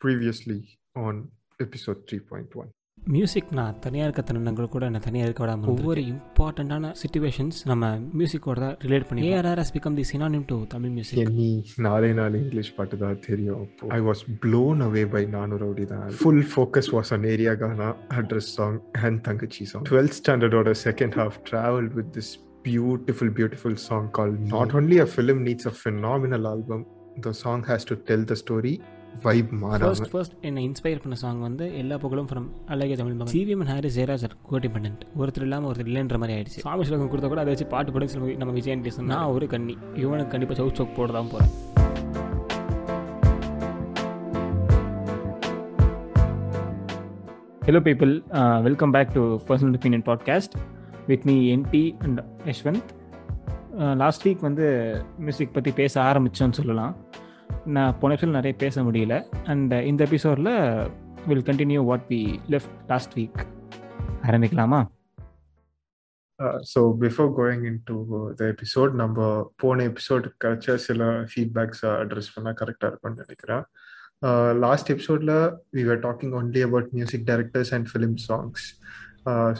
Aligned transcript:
previously 0.00 0.60
on 0.98 1.14
episode 1.60 2.02
3.1. 2.10 2.68
Music 3.12 3.50
நான் 3.58 3.76
தனியாக 3.84 4.06
இருக்க 4.06 4.22
தருணங்கள் 4.28 4.66
கூட 4.72 4.84
என்ன 4.88 4.98
தனியாக 5.04 5.26
இருக்க 5.28 5.42
விடாம 5.44 5.68
ஒவ்வொரு 5.72 6.00
இம்பார்ட்டண்ட்டான 6.10 6.90
சுச்சுவேஷன்ஸ் 7.00 7.58
நம்ம 7.70 7.84
மியூசிக்கோட 8.18 8.58
தான் 8.64 8.74
ரிலேட் 8.84 9.06
பண்ணி 9.08 9.22
ARR 9.28 9.60
has 9.62 9.72
become 9.76 9.96
the 9.98 10.04
synonym 10.10 10.44
to 10.50 10.56
Tamil 10.74 10.92
music 10.96 11.30
நீ 11.38 11.48
நாலே 11.86 12.10
நாலு 12.20 12.38
இங்கிலீஷ் 12.44 12.72
பாட்டு 12.78 12.98
தான் 13.04 13.22
தெரியும் 13.28 13.62
I 13.96 14.00
was 14.08 14.22
blown 14.44 14.84
away 14.88 15.04
by 15.14 15.24
Naanu 15.36 15.60
Rowdy 15.64 15.86
தான். 15.92 16.04
Full 16.20 16.44
focus 16.52 16.90
was 16.96 17.12
on 17.16 17.26
area 17.32 17.54
gaana 17.62 17.88
address 18.18 18.52
song 18.58 18.78
and 19.02 19.20
thangachi 19.28 19.66
song 19.72 19.86
twelfth 19.90 20.18
ஸ்டாண்டர்டோட 20.20 20.76
second 20.86 21.18
half 21.20 21.40
travel 21.50 21.90
with 21.96 22.12
this 22.18 22.32
beautiful 22.68 23.34
beautiful 23.38 23.80
song 23.88 24.10
call 24.18 24.34
not 24.54 24.76
only 24.80 24.98
a 25.00 25.10
film 25.16 25.40
needs 25.42 25.66
a 25.66 25.76
phenomenal 25.82 26.46
album. 26.46 26.82
The 27.20 27.34
song 27.36 27.60
has 27.64 27.82
to 27.86 27.96
tell 28.08 28.22
the 28.24 28.36
story. 28.36 28.74
Vibe 29.22 29.48
மாறாம. 29.62 30.10
First 30.10 30.32
என்னை 30.40 30.68
inspire 30.68 31.00
பண்ண 31.00 31.14
song 31.14 31.40
வந்து 31.40 31.76
எல்லா 31.76 31.96
புகழும் 31.98 32.26
from 32.26 32.48
அழகிய 32.66 32.96
Tamil 32.96 33.12
Magan 33.12 33.34
CVM 33.34 33.58
and 33.58 33.72
Harris 33.72 33.98
Jayaraj 34.00 34.26
are 34.28 34.36
codependent 34.50 35.02
ஒருத்தர் 35.18 35.40
இல்லாமல் 35.40 35.72
ஒருத்தர் 35.72 35.88
இல்லைன்ற 35.88 36.18
மாதிரி 36.18 36.40
ஆயிடுச்சு. 36.40 36.64
சாமி 36.66 36.84
ஸ்லோகம் 36.84 37.10
கொடுத்தா 37.10 37.28
கூட 37.28 37.40
அதை 37.40 37.44
வச்சு 37.44 37.66
பாட்டு 37.66 37.92
படம் 37.92 38.08
சொல்லி 38.08 38.36
நம்ம 38.36 38.54
விஜயன் 38.54 38.90
சொன்னா 38.90 39.14
நான் 39.14 39.26
ஒரு 39.26 39.46
கண்ணி 39.46 39.76
இவனுக்கு 39.94 40.30
கண்டிப்பாக 40.30 40.62
சவுக் 40.62 40.78
சவுக் 40.78 40.96
போட 40.96 41.12
தான் 41.12 41.28
போகிறேன் 41.32 41.52
people. 47.82 48.12
Uh, 48.30 48.58
welcome 48.66 48.90
back 48.90 49.12
to 49.12 49.20
Personal 49.20 49.74
Opinion 49.74 50.02
Podcast. 50.02 50.50
With 51.08 51.22
me, 51.24 51.56
NT 51.56 51.94
and 52.02 52.20
Yashwant. 52.44 52.82
Last 53.96 54.28
week 54.28 54.40
வந்து 54.40 54.66
மியூசிக் 55.18 55.52
பற்றி 55.52 55.70
பேச 55.70 56.02
ஆரம்பித்தோன்னு 56.02 56.52
சொல்லலாம். 56.52 56.96
நான் 57.76 57.96
போன 58.00 58.14
எபிசோட் 58.14 58.36
நிறைய 58.36 58.54
பேச 58.60 58.82
முடியல. 58.82 59.14
அண்ட் 59.46 59.72
இந்த 59.90 60.00
எபிசோடில் 60.08 60.52
will 61.28 61.44
continue 61.48 61.80
what 61.88 62.06
we 62.12 62.20
left 62.52 62.74
last 62.90 63.14
week 63.18 63.40
ஆரம்பிக்கலாமா? 64.28 64.80
So 66.72 66.80
before 67.02 67.30
going 67.38 67.64
in 67.70 67.80
to 67.84 67.96
the 68.38 68.44
episode 68.44 68.92
நம்ம 69.00 69.26
போன 69.56 69.84
எபிசோட் 69.90 70.26
கிடைச்ச 70.44 70.74
சில 70.86 71.08
ஃபீட்பேக்ஸ் 71.32 71.82
அட்ரஸ் 72.02 72.32
பண்ணால் 72.36 72.56
கரெக்டாக 72.60 72.90
இருக்கும்னு 72.90 73.22
நினைக்கிறேன். 73.24 73.64
லாஸ்ட் 74.64 74.92
எபிசோடில் 74.94 75.34
we 75.76 75.84
are 75.94 76.02
talking 76.06 76.34
only 76.40 76.62
about 76.68 76.88
music 76.98 77.26
directors 77.30 77.72
and 77.78 77.90
film 77.92 78.16
songs 78.28 78.64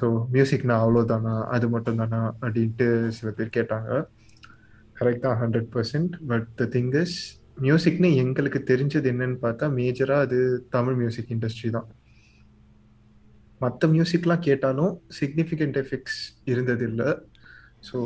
so 0.00 0.06
மியூசிக்னா 0.34 0.76
அவ்வளோதானா 0.84 1.34
அது 1.56 1.68
மட்டும் 1.68 2.00
தானா 2.02 2.22
அப்படின்ட்டு 2.40 3.08
சில 3.18 3.30
பேர் 3.38 3.54
கேட்டாங்க. 3.58 3.90
கரெக்டாக 5.00 5.34
hundred 5.42 5.70
percent 5.76 6.14
but 6.32 6.48
the 6.56 6.64
thing 6.76 6.90
is 7.02 7.18
மியூசிக்னு 7.60 8.10
எங்களுக்கு 8.22 8.60
தெரிஞ்சது 8.70 9.08
என்னன்னு 9.12 9.38
பார்த்தா 9.42 9.66
மேஜராக 9.78 10.26
அது 10.26 10.38
தமிழ் 10.70 10.94
மியூசிக் 10.94 11.32
இண்டஸ்ட்ரி 11.34 11.70
தான். 11.70 11.88
மற்ற 13.58 13.88
மியூசிக்லாம் 13.88 14.46
கேட்டாலும் 14.48 14.92
சிக்னிஃபிகண்ட் 15.20 15.78
எஃபெக்ட்ஸ் 15.82 16.20
இருந்ததில்லை. 16.52 17.08
ஸோ 17.88 17.98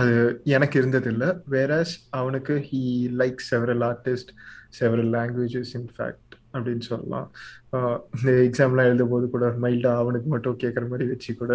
அது 0.00 0.14
எனக்கு 0.44 0.76
இருந்ததில்லை. 0.82 1.28
வேற 1.46 1.82
அவனுக்கு 2.20 2.54
he 2.68 2.82
like 3.22 3.46
several 3.50 3.84
artist 3.90 4.32
several 4.80 5.12
languages 5.18 5.72
in fact 5.80 6.34
அப்படின்னு 6.54 6.84
சொல்லலாம். 6.90 7.26
இந்த 8.16 8.30
எக்ஸாம்லாம் 8.46 8.88
எழுதும் 8.90 9.12
போது 9.12 9.26
கூட 9.34 9.46
மைல்டாக 9.64 10.02
அவனுக்கு 10.02 10.28
மட்டும் 10.34 10.58
கேட்குற 10.62 10.84
மாதிரி 10.92 11.06
வச்சு 11.12 11.32
கூட 11.40 11.52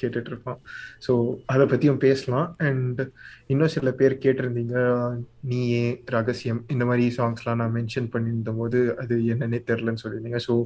கேட்டுட்டு 0.00 0.30
இருப்பான். 0.32 0.58
ஸோ 1.06 1.12
அதை 1.54 1.66
பற்றியும் 1.72 2.02
பேசலாம். 2.06 2.48
அண்ட் 2.68 3.02
இன்னும் 3.52 3.74
சில 3.76 3.92
பேர் 4.00 4.14
கேட்டிருந்தீங்க 4.24 4.76
நீயே 5.52 5.84
ரகசியம்? 6.16 6.62
இந்த 6.76 6.86
மாதிரி 6.90 7.06
சாங்ஸ்லாம் 7.18 7.60
நான் 7.62 7.76
மென்ஷன் 7.78 8.10
பண்ணியிருந்த 8.16 8.54
போது 8.62 8.80
அது 9.04 9.16
என்னன்னே 9.34 9.60
தெரிலன்னு 9.70 10.04
சொல்லியிருந்தீங்க. 10.04 10.42
So 10.48 10.56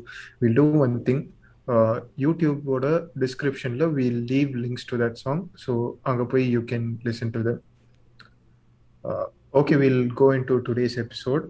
will 0.43 0.59
do 0.63 0.67
one 0.87 0.97
thing 1.09 1.25
யூடியூபோட 2.25 2.87
டிஸ்கிரிப்ஷனில் 3.23 3.91
we 3.99 4.07
leave 4.31 4.53
links 4.63 4.89
to 4.93 4.97
that 5.03 5.19
song 5.25 5.43
so 5.65 5.73
அங்கே 6.11 6.25
போய் 6.33 6.45
you 6.55 6.63
can 6.73 6.89
listen 7.09 7.35
to 7.37 7.43
the 7.49 7.53
okay 9.61 9.77
will 9.83 10.03
go 10.21 10.27
in 10.39 10.49
to 10.51 10.57
today's 10.67 10.97
episode 11.03 11.45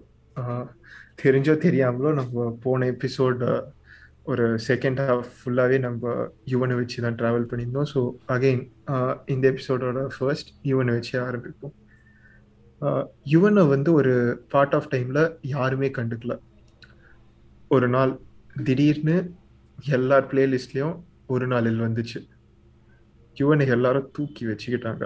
தெரிஞ்சோ 1.23 1.53
தெரியாமலோ 1.65 2.11
நம்ம 2.19 2.43
போன 2.63 2.85
எபிசோட் 2.93 3.41
ஒரு 4.31 4.45
செகண்ட் 4.67 4.99
ஹாஃப் 5.07 5.29
ஃபுல்லாகவே 5.37 5.77
நம்ம 5.85 6.13
யுவனை 6.51 6.75
வச்சு 6.79 6.97
தான் 7.05 7.17
ட்ராவல் 7.19 7.47
பண்ணியிருந்தோம். 7.49 7.89
ஸோ 7.93 7.99
அகெயின் 8.35 8.63
இந்த 9.33 9.43
எபிசோடோட 9.51 10.01
ஃபர்ஸ்ட் 10.15 10.49
யுவனை 10.71 10.93
வச்சு 10.97 11.15
ஆரம்பிப்போம். 11.27 11.73
யுவனை 13.33 13.63
வந்து 13.73 13.89
ஒரு 13.99 14.13
பார்ட் 14.53 14.75
ஆஃப் 14.77 14.89
டைமில் 14.93 15.23
யாருமே 15.55 15.89
கண்டுக்கல. 15.97 16.35
ஒரு 17.75 17.89
நாள் 17.95 18.13
திடீர்னு 18.67 19.17
எல்லார் 19.97 20.29
பிளேலிஸ்ட்லேயும் 20.31 20.95
ஒரு 21.33 21.45
நாளில் 21.51 21.83
வந்துச்சு. 21.87 22.19
யுவனை 23.37 23.67
எல்லாரும் 23.75 24.09
தூக்கி 24.15 24.43
வச்சுக்கிட்டாங்க. 24.51 25.03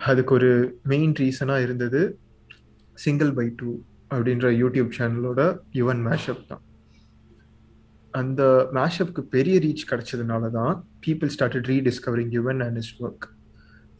அதுக்கு 0.00 0.32
ஒரு 0.38 0.50
மெயின் 0.92 1.14
ரீசனாக 1.20 1.64
இருந்தது 1.66 2.00
சிங்கிள் 3.04 3.32
பை 3.38 3.46
டூ 3.60 3.70
அப்படின்ற 4.10 4.48
யூடியூப் 4.60 4.90
சேனலோட 4.98 5.40
யுவன் 5.80 6.02
மேஷப் 6.08 6.44
தான். 6.50 6.62
அந்த 8.14 8.42
மேஷப்க்கு 8.76 9.22
பெரிய 9.34 9.56
ரீச் 9.64 9.88
கிடைச்சதுனால 9.90 10.50
தான் 10.58 10.74
people 11.04 11.32
started 11.34 11.68
rediscovering 11.72 12.32
Yuvan 12.38 12.62
and 12.66 12.78
his 12.82 12.94
work 13.02 13.26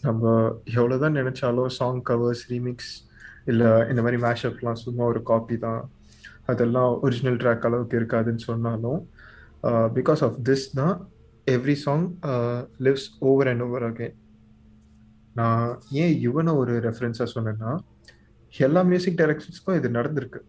நம்ம 0.07 0.33
எவ்வளோதான் 0.79 1.19
நினைச்சாலும் 1.21 1.71
சாங் 1.79 2.01
கவர்ஸ் 2.11 2.43
ரீமிக்ஸ் 2.53 2.93
இல்லை 3.53 3.71
இந்த 3.91 4.01
மாதிரி 4.05 4.19
மேஷப்லாம் 4.25 4.81
சும்மா 4.85 5.05
ஒரு 5.13 5.21
காப்பி 5.31 5.57
தான். 5.67 5.83
அதெல்லாம் 6.53 6.91
ஒரிஜினல் 7.07 7.39
ட்ராக் 7.43 7.67
அளவுக்கு 7.69 7.99
இருக்காதுன்னு 8.01 8.43
சொன்னாலும் 8.51 9.01
பிகாஸ் 9.97 10.21
ஆஃப் 10.27 10.37
திஸ் 10.49 10.67
தான் 10.81 10.95
every 11.55 11.77
song 11.85 12.07
lives 12.87 13.07
over 13.31 13.51
and 13.53 13.65
over 13.67 13.87
again 13.89 14.15
நான் 15.39 15.67
ஏன் 16.03 16.15
யுவனை 16.27 16.55
ஒரு 16.63 16.75
ரெஃபரன்ஸாக 16.87 17.29
சொன்னேன்னா 17.35 17.73
எல்லா 18.67 18.81
மியூசிக் 18.91 19.19
டைரக்ஷன்ஸ்க்கும் 19.21 19.79
இது 19.79 19.89
நடந்திருக்கு. 19.99 20.41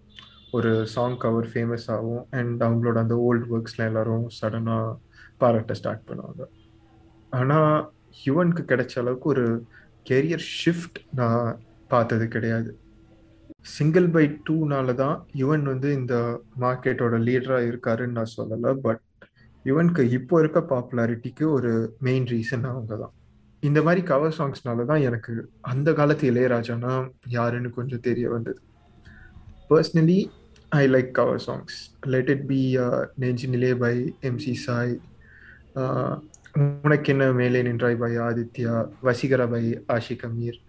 ஒரு 0.58 0.72
சாங் 0.94 1.18
கவர் 1.24 1.48
ஃபேமஸ் 1.52 1.88
ஆகும் 1.96 2.24
அண்ட் 2.38 2.62
அவங்களோட 2.68 2.98
அந்த 3.04 3.16
ஓல்டு 3.28 3.48
ஒர்க்ஸ்லாம் 3.56 3.90
எல்லாரும் 3.92 4.26
சடனாக 4.38 4.96
பாராட்ட 5.42 5.74
ஸ்டார்ட் 5.80 6.08
பண்ணுவாங்க. 6.10 6.44
ஆனால் 7.40 7.74
யுவனுக்கு 8.28 8.64
கிடைச்ச 8.72 8.96
அளவுக்கு 9.02 9.28
ஒரு 9.34 9.46
கெரியர் 10.10 10.46
ஷிஃப்ட் 10.60 11.00
நான் 11.20 11.60
பார்த்தது 11.94 12.26
கிடையாது. 12.36 12.72
சிங்கிள் 13.76 14.08
பை 14.16 14.26
டூனால 14.48 14.96
தான் 15.04 15.16
யுவன் 15.42 15.66
வந்து 15.72 15.90
இந்த 16.00 16.16
மார்க்கெட்டோட 16.64 17.16
லீடராக 17.28 17.70
இருக்காருன்னு 17.70 18.18
நான் 18.20 18.36
சொல்லலை 18.38 18.72
பட் 18.86 19.02
யுவனுக்கு 19.66 20.04
இப்போ 20.18 20.36
இருக்க 20.42 20.60
பாப்புலாரிட்டிக்கு 20.74 21.46
ஒரு 21.58 21.72
மெயின் 22.08 22.28
ரீசன் 22.34 22.68
அவங்க 22.72 22.94
தான். 23.04 23.14
இந்த 23.64 23.80
மாதிரி 23.86 24.02
கவர் 24.10 24.36
சாங்ஸ்னால 24.38 24.86
தான் 24.86 25.06
எனக்கு 25.08 25.34
அந்த 25.72 25.90
காலத்து 25.94 26.26
இளையராஜானா 26.32 26.94
யாருன்னு 27.38 27.70
கொஞ்சம் 27.70 28.06
தெரிய 28.08 28.28
வந்தது. 28.30 28.60
Personally 29.72 30.20
I 30.72 30.84
like 30.88 31.10
cover 31.12 31.42
songs 31.48 31.78
let 32.14 32.30
it 32.36 32.46
be 32.48 32.62
Nenjinile 33.24 33.72
by 33.84 33.96
MC 34.30 34.54
Sai 34.66 34.94
Unakkenna 36.86 37.26
Mele 37.32 37.60
Nindraai 37.68 38.00
by 38.04 38.12
Adithya 38.28 38.74
Vaseegara 39.08 39.46
by 39.54 39.64
Ashiq 39.96 40.26
Ameer 40.30 40.60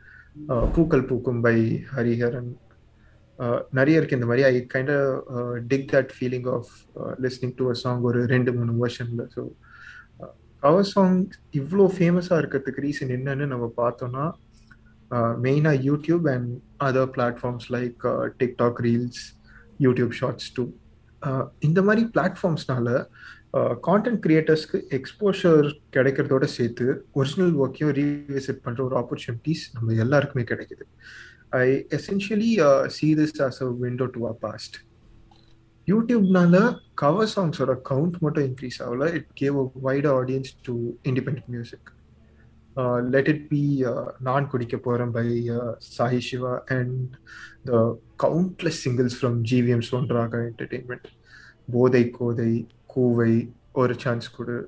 uh, 0.50 0.64
Pookkal 0.74 1.06
Pookkum 1.10 1.40
by 1.40 1.56
Hariharan. 1.94 2.50
Uh, 3.38 3.58
நிறைய 3.78 4.00
இருக்கு 4.00 4.18
இந்த 4.18 4.28
மாதிரி. 4.30 4.44
I 4.50 4.54
kind 4.74 4.92
dig 5.72 5.88
that 5.94 6.12
feeling 6.16 6.48
of 6.56 6.70
listening 7.24 7.56
to 7.60 7.66
a 7.72 7.76
song 7.84 8.02
ஒரு 8.10 8.22
ரெண்டு 8.34 8.52
மூணு 8.58 8.72
வேர்ஷனில் 8.82 9.24
so 9.36 9.42
cover 10.62 10.84
song 10.84 11.18
இவ்வளோ 11.54 11.84
ஃபேமஸாக 11.96 12.40
இருக்கிறதுக்கு 12.40 12.84
ரீசன் 12.84 13.12
என்னன்னு 13.16 13.46
நம்ம 13.46 13.66
பார்த்தோம்னா 13.76 14.24
மெயினாக 15.42 15.82
YouTube 15.82 16.26
and 16.28 16.50
other 16.80 17.10
platforms 17.10 17.68
like 17.72 18.04
TikTok 18.38 18.80
reels 18.80 19.22
YouTube 19.80 20.10
shorts 20.10 20.52
too 20.52 20.64
இந்த 21.58 21.82
மாதிரி 21.82 22.02
பிளாட்ஃபார்ம்ஸ்னால 22.14 22.88
கான்டென்ட் 23.86 24.20
கிரியேட்டர்ஸ்க்கு 24.26 24.78
எக்ஸ்போஷர் 24.90 25.66
கிடைக்கிறதோட 25.96 26.44
சேர்த்து 26.56 26.86
ஒரிஜினல் 27.12 27.54
ஒர்க்கையும் 27.56 27.94
ரீவிசிட் 27.94 28.62
பண்ணுற 28.64 28.80
ஒரு 28.80 28.96
ஆப்பர்ச்சுனிட்டிஸ் 28.96 29.64
நம்ம 29.74 29.94
எல்லாருக்குமே 29.94 30.44
கிடைக்குது. 30.44 30.84
I 31.50 31.66
essentially 31.90 32.50
see 32.88 33.08
this 33.14 33.42
as 33.42 33.60
a 33.62 33.68
window 33.78 34.06
to 34.06 34.20
a 34.26 34.34
past 34.40 34.76
யூடியூப்னால 35.88 36.56
cover 36.94 37.30
சாங்ஸோட 37.36 37.72
கவுண்ட் 37.90 38.16
மட்டும் 38.24 38.46
இன்க்ரீஸ் 38.48 38.78
ஆகல. 38.86 39.06
It 39.18 39.30
gave 39.40 39.56
a 39.62 39.66
wide 39.86 40.08
audience 40.18 40.52
to 40.66 40.74
independent 41.10 41.42
music 41.46 41.88
let 43.14 43.28
it 43.28 43.46
be 43.48 43.62
Naan 44.18 44.48
Kudikka 44.48 44.76
Pogiren 44.76 45.10
by 45.10 45.26
Sai 45.94 46.20
Siva 46.20 46.52
and 46.76 47.16
the 47.64 47.80
countless 48.24 48.82
singles 48.84 49.16
from 49.20 49.38
GVM 49.50 49.86
சோன்றாக 49.90 50.42
entertainment 50.50 51.08
போதை 51.72 52.10
கோதை 52.10 52.52
கூவை 52.94 53.32
Oru 53.72 53.94
chance 54.04 54.28
Kodu 54.36 54.58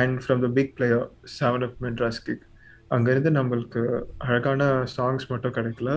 and 0.00 0.16
from 0.22 0.40
the 0.40 0.48
big 0.58 0.74
player 0.76 1.04
seven 1.38 1.64
up 1.66 1.78
Madras 1.82 2.24
gig 2.24 2.46
அங்கேருந்து 2.90 3.30
நம்மளுக்கு 3.38 3.82
அழகான 4.18 4.62
songs 4.96 5.26
மட்டும் 5.28 5.52
கிடைக்கல. 5.52 5.90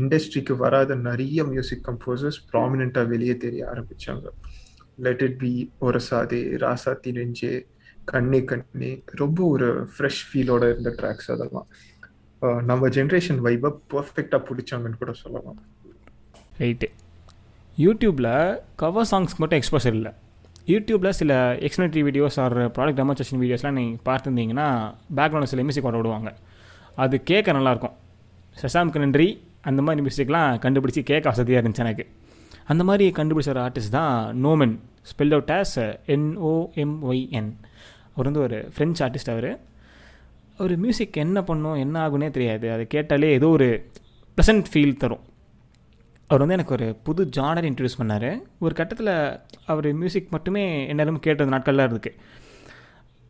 இண்டஸ்ட்ரிக்கு 0.00 0.54
வராத 0.64 0.94
நிறைய 1.08 1.44
music 1.52 1.86
composers 1.88 2.38
ப்ராமினெண்ட்டாக 2.52 3.10
வெளியே 3.14 3.36
தெரிய 3.44 3.62
ஆரம்பித்தாங்க 3.72 4.32
let 5.06 5.22
it 5.26 5.38
be 5.44 5.52
Orasaadhe 5.88 6.40
Raasaathi 6.64 7.12
Nenje 7.18 7.54
Kanne 8.12 8.40
Kanne 8.50 8.90
ரொம்ப 9.22 9.38
ஒரு 9.54 9.68
ஃப்ரெஷ் 9.94 10.20
ஃபீலோட 10.28 10.64
இருந்த 10.72 10.90
ட்ராக்ஸ் 10.98 11.30
அதெல்லாம். 11.34 11.68
நம்ம 12.70 12.88
ஜென்ரேஷன் 12.96 13.40
வைப்பை 13.46 13.70
பர்ஃபெக்டாக 13.92 14.40
பிடிச்சாங்கன்னு 14.48 15.00
கூட 15.02 15.12
சொல்லலாம். 15.22 15.58
ரைட்டு 16.60 16.88
யூடியூப்பில் 17.84 18.30
கவர் 18.82 19.08
சாங்ஸ் 19.10 19.34
மட்டும் 19.42 19.60
எக்ஸ்போசர் 19.60 19.96
இல்லை. 19.98 20.12
யூடியூப்பில் 20.72 21.16
சில 21.20 21.32
explanatory 21.66 22.02
videos 22.08 22.38
or 22.44 22.56
product 22.76 22.98
demonstration 23.00 23.40
வீடியோஸ்லாம் 23.42 23.76
நீங்கள் 23.78 24.04
பார்த்துருந்தீங்கன்னா 24.08 24.68
பேக்ரவுண்டில் 25.18 25.52
சில 25.52 25.62
மியூசிக் 25.66 25.88
ஓட 25.90 25.96
விடுவாங்க. 26.00 26.30
அது 27.04 27.16
கேட்க 27.30 27.58
நல்லாயிருக்கும். 27.58 27.96
சசாம்க்கு 28.62 29.02
நன்றி. 29.04 29.28
அந்த 29.70 29.82
மாதிரி 29.86 30.06
மிஸ்டேக்லாம் 30.06 30.52
கண்டுபிடிச்சி 30.64 31.02
கேட்க 31.10 31.26
வசதியாக 31.28 31.62
இருந்துச்சு 31.62 31.84
எனக்கு. 31.84 32.06
அந்த 32.72 32.82
மாதிரி 32.88 33.06
கண்டுபிடிச்ச 33.18 33.52
ஒரு 33.54 33.62
ஆர்டிஸ்ட் 33.66 33.94
தான் 33.98 34.16
Nomyn 34.44 34.74
spell 35.10 35.34
out 35.36 35.52
as 35.58 35.76
N O M Y N 36.14 37.50
அவர் 38.14 38.28
வந்து 38.28 38.42
ஒரு 38.46 38.58
ஃப்ரெஞ்ச் 38.74 39.00
ஆர்டிஸ்ட் 39.04 39.32
அவர். 39.34 39.50
ஒரு 40.64 40.74
மியூசிக் 40.82 41.16
என்ன 41.26 41.38
பண்ணும் 41.48 41.80
என்ன 41.84 41.96
ஆகுனே 42.08 42.28
தெரியாது. 42.36 42.66
அதை 42.74 42.84
கேட்டாலே 42.94 43.30
ஏதோ 43.38 43.48
ஒரு 43.56 43.68
ப்ளசன்ட் 44.36 44.70
ஃபீல் 44.72 45.00
தரும். 45.02 45.24
அவர் 46.30 46.42
வந்து 46.42 46.56
எனக்கு 46.58 46.76
ஒரு 46.76 46.86
புது 47.06 47.22
ஜானர் 47.36 47.66
இன்ட்ரடியூஸ் 47.68 48.00
பண்ணார். 48.02 48.30
ஒரு 48.64 48.74
கட்டத்தில் 48.80 49.12
அவர் 49.72 49.88
மியூசிக் 50.00 50.32
மட்டுமே 50.36 50.64
எந்நேரமும் 50.92 51.26
கேட்டது 51.26 51.50
நாட்கள்லாம் 51.50 51.90
இருக்குது 51.90 52.16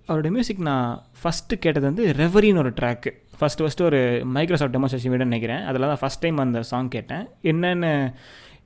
அவருடைய 0.08 0.32
மியூசிக் 0.36 0.60
நான் 0.68 0.90
ஃபஸ்ட்டு 1.20 1.58
கேட்டது 1.64 1.86
வந்து 1.88 2.04
ரெவரின்னு 2.22 2.62
ஒரு 2.64 2.72
ட்ராக்கு 2.80 3.10
ஃபஸ்ட்டு 3.38 3.64
ஃபஸ்ட்டு 3.64 3.86
ஒரு 3.88 4.00
மைக்ரோசாஃப்ட் 4.36 4.76
டெமோஸ்ட்ரேஷன் 4.76 5.12
வீடுன்னு 5.12 5.30
நினைக்கிறேன். 5.30 5.62
அதில் 5.68 5.86
தான் 5.90 6.00
ஃபஸ்ட் 6.02 6.22
டைம் 6.24 6.38
அந்த 6.44 6.60
சாங் 6.70 6.88
கேட்டேன். 6.88 7.24
என்னென்ன 7.52 7.86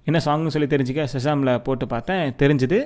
என்ன 0.08 0.18
சாங்னு 0.26 0.52
சொல்லி 0.54 0.68
தெரிஞ்சுக்க 0.74 1.04
செசாமில் 1.14 1.52
போட்டு 1.66 1.86
பார்த்தேன். 1.86 2.34
தெரிஞ்சுது. 2.42 2.78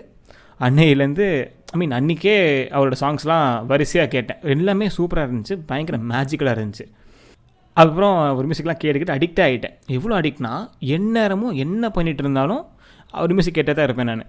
அன்னையிலேருந்து 0.66 1.26
ஐ 1.72 1.78
மீன் 1.80 1.94
அன்றைக்கே 1.98 2.36
அவரோட 2.76 2.96
சாங்ஸ்லாம் 3.02 3.66
வரிசையாக 3.70 4.10
கேட்டேன். 4.14 4.40
எல்லாமே 4.54 4.88
சூப்பராக 4.96 5.26
இருந்துச்சு. 5.28 5.56
பயங்கர 5.70 5.98
மேஜிக்கலாக 6.12 6.56
இருந்துச்சு. 6.58 6.86
அப்புறம் 7.82 8.16
ஒரு 8.38 8.46
மியூசிக்லாம் 8.48 8.80
கேட்டுக்கிட்டு 8.82 9.16
அடிக்ட் 9.16 9.42
ஆகிட்டேன் 9.44 9.74
எவ்வளோ 9.96 10.14
அடிக்ட்னா 10.20 10.52
எந்நேரமும் 10.96 11.54
என்ன 11.64 11.88
பண்ணிகிட்டு 11.96 12.24
இருந்தாலும் 12.26 12.62
அவர் 13.18 13.34
மியூசிக் 13.36 13.56
கேட்டே 13.58 13.74
தான் 13.74 13.88
இருப்பேன் 13.88 14.10
நான். 14.10 14.26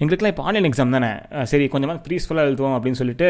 எங்களுக்குலாம் 0.00 0.32
இப்போ 0.34 0.44
ஆன்லைன் 0.48 0.68
எக்ஸாம் 0.68 0.94
தானே? 0.96 1.10
சரி 1.52 1.66
கொஞ்சமாக 1.74 2.00
ப்ரீஸ்ஃபுல்லாக 2.06 2.48
எழுதுவோம் 2.50 2.74
அப்படின்னு 2.76 3.00
சொல்லிட்டு 3.00 3.28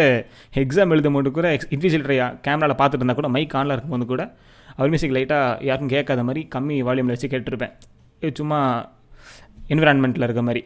எக்ஸாம் 0.63 0.95
எழுதும் 0.97 1.17
போது 1.19 1.31
கூட 1.39 1.49
எக்ஸ் 1.57 1.71
இன்விஜிலேட்டர் 1.77 2.39
கேமராவில் 2.47 2.79
பார்த்துட்டு 2.81 3.01
இருந்தால் 3.01 3.21
கூட 3.21 3.29
மைக் 3.37 3.57
ஆனில் 3.61 3.75
இருக்கும்போது 3.75 4.09
கூட 4.13 4.25
அவர் 4.77 4.91
மியூசிக் 4.93 5.15
லைட்டாக 5.17 5.65
யாருக்கும் 5.69 5.93
கேட்காத 5.95 6.23
மாதிரி 6.29 6.43
கம்மி 6.55 6.79
வால்யூமில் 6.89 7.15
வச்சு 7.15 7.33
கேட்டிருப்பேன். 7.35 7.75
சும்மா 8.41 8.61
என்விரான்மெண்ட்டில் 9.75 10.27
இருக்க 10.27 10.43
மாதிரி. 10.49 10.63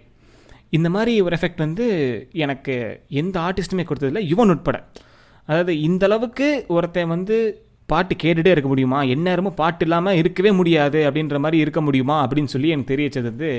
இந்த 0.78 0.88
மாதிரி 0.94 1.12
ஒரு 1.26 1.36
எஃபெக்ட் 1.38 1.62
வந்து 1.66 1.86
எனக்கு 2.44 2.74
எந்த 3.22 3.36
ஆர்டிஸ்ட்டுமே 3.46 3.84
கொடுத்ததில்ல. 3.90 4.22
யுவன் 4.32 4.52
உட்பட. 4.54 4.78
அதாவது 5.48 5.72
இந்த 5.88 6.04
அளவுக்கு 6.08 6.48
ஒருத்தன் 6.76 7.12
வந்து 7.14 7.36
பாட்டு 7.92 8.14
கேட்டுகிட்டே 8.22 8.54
இருக்க 8.54 8.68
முடியுமா? 8.72 8.98
எந்நேரமும் 9.14 9.58
பாட்டு 9.62 9.84
இல்லாமல் 9.86 10.18
இருக்கவே 10.20 10.50
முடியாது 10.60 11.00
அப்படின்ற 11.08 11.38
மாதிரி 11.44 11.58
இருக்க 11.64 11.80
முடியுமா? 11.88 12.16
அப்படின்னு 12.24 12.52
சொல்லி 12.54 12.74
எனக்கு 12.74 12.92
தெரிய 12.92 13.08
வச்சது 13.08 13.30
வந்து 13.32 13.50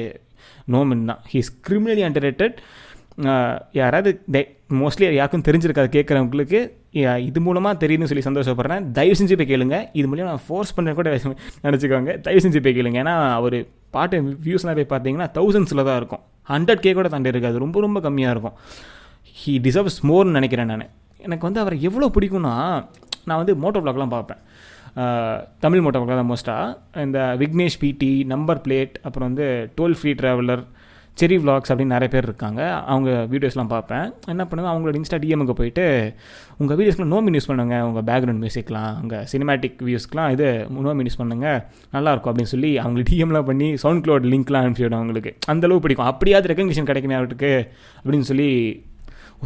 நோமன் 0.74 1.10
தான் 1.12 1.22
ஹீஸ் 1.34 1.52
கிரிமினலி 1.68 2.04
அண்டர்ரேட்டட் 2.10 2.58
யாராவது 3.80 4.10
மோஸ்ட்லி 4.82 5.06
யாருக்கும் 5.18 5.48
தெரிஞ்சிருக்காது 5.48 5.90
கேட்குறவங்களுக்கு 5.96 6.60
இது 7.28 7.40
மூலமாக 7.46 7.76
தெரியுதுன்னு 7.82 8.10
சொல்லி 8.12 8.24
சந்தோஷப்படுறேன். 8.28 8.86
தயவு 8.98 9.18
செஞ்சு 9.20 9.36
போய் 9.40 9.50
கேளுங்க. 9.52 9.78
இது 10.00 10.06
மூலியம் 10.12 10.30
நான் 10.32 10.44
ஃபோர்ஸ் 10.46 10.74
பண்ண 10.78 10.94
கூட 11.00 11.10
நினச்சிக்கோங்க. 11.66 12.14
தயவு 12.26 12.44
செஞ்சு 12.46 12.62
போய் 12.66 12.76
கேளுங்க. 12.78 12.98
ஏன்னா 13.04 13.16
அவர் 13.40 13.58
பாட்டு 13.96 14.18
வியூஸ்லாம் 14.48 14.80
போய் 14.80 14.92
பார்த்தீங்கன்னா 14.94 15.28
தௌசண்ட்ஸில் 15.38 15.86
தான் 15.90 16.00
இருக்கும். 16.02 16.24
ஹண்ட்ரட் 16.52 16.84
கே 16.86 16.94
கூட 17.00 17.10
தாண்டி 17.14 17.34
இருக்காது. 17.34 17.58
ரொம்ப 17.66 17.80
ரொம்ப 17.86 18.02
கம்மியாக 18.08 18.36
இருக்கும். 18.36 18.56
ஹீ 19.42 19.54
டிசர்வ்ஸ் 19.68 20.00
மோர்னு 20.10 20.38
நினைக்கிறேன் 20.40 20.72
நான். 20.74 20.88
எனக்கு 21.28 21.48
வந்து 21.48 21.62
அவரை 21.64 21.78
எவ்வளோ 21.90 22.10
பிடிக்கும்னா 22.18 22.56
நான் 23.28 23.42
வந்து 23.42 23.56
மோட்டோ 23.64 23.82
பிளாக்லாம் 23.86 24.16
பார்ப்பேன். 24.18 24.44
தமிழ் 25.64 25.84
மோட்டோ 25.86 26.00
பிளாக் 26.04 26.22
தான் 26.22 26.32
மோஸ்ட்டாக 26.34 27.02
இந்த 27.08 27.20
விக்னேஷ் 27.42 27.82
பிடி 27.84 28.14
நம்பர் 28.36 28.62
பிளேட் 28.68 28.96
அப்புறம் 29.08 29.28
வந்து 29.30 29.48
டோல் 29.80 29.98
ஃப்ரீ 30.00 30.14
ட்ராவலர் 30.22 30.64
செரி 31.20 31.36
விளாக்ஸ் 31.44 31.72
அப்படின்னு 31.72 31.94
நிறைய 31.96 32.10
பேர் 32.12 32.28
இருக்காங்க. 32.28 32.62
அவங்க 32.92 33.10
வீடியோஸ்லாம் 33.32 33.72
பார்ப்பேன். 33.74 34.06
என்ன 34.34 34.44
பண்ணுவேன்? 34.50 34.72
அவங்களோட 34.74 34.96
இன்ஸ்டா 35.00 35.18
டிஎம்க்கு 35.24 35.56
போயிட்டு 35.60 35.86
உங்கள் 36.62 36.78
வீடியோஸ்லாம் 36.80 37.12
நோமின் 37.14 37.36
யூஸ் 37.38 37.50
பண்ணுங்க. 37.50 37.78
உங்கள் 37.88 38.06
பேக்ரவுண்ட் 38.10 38.42
மியூசிக்லாம் 38.44 38.94
உங்கள் 39.02 39.26
சினிமேட்டிக் 39.32 39.80
வியூஸ்க்குலாம் 39.88 40.30
இது 40.36 40.48
நோமின் 40.88 41.10
யூஸ் 41.10 41.20
பண்ணுங்கள் 41.22 41.60
நல்லாயிருக்கும் 41.96 42.32
அப்படின்னு 42.32 42.54
சொல்லி 42.56 42.72
அவங்க 42.84 43.04
டிஎம்லாம் 43.10 43.50
பண்ணி 43.50 43.68
சவுண்ட் 43.84 44.04
க்ளோட் 44.06 44.30
லிங்க்லாம் 44.34 44.64
அனுப்பிச்சிவிடும் 44.66 45.00
அவங்களுக்கு. 45.02 45.34
அந்தளவு 45.54 45.84
பிடிக்கும். 45.86 46.10
அப்படியாவது 46.14 46.52
ரெக்கக்னிஷன் 46.54 46.90
கிடைக்குமே 46.92 47.20
அவருக்கு 47.20 47.54
அப்படின்னு 48.00 48.30
சொல்லி 48.32 48.50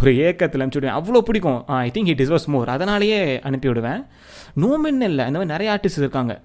ஒரு 0.01 0.11
ஏக்கத்தில் 0.11 0.59
அனுப்பிச்சுடுவேன் 0.61 0.99
அவ்வளோ 0.99 1.17
பிடிக்கும். 1.17 1.67
I 1.67 1.91
think 1.93 2.07
it 2.07 2.19
is 2.19 2.31
was 2.31 2.45
more 2.45 2.69
அதனாலேயே 2.69 3.39
அனுப்பி 3.39 3.67
விடுவேன். 3.67 4.03
நோமின் 4.61 5.01
இல்லை. 5.01 5.25
அந்த 5.25 5.39
மாதிரி 5.39 5.45
நிறைய 5.45 5.73
ஆர்டிஸ்ட் 5.73 5.97
இருக்காங்க. 5.97 6.41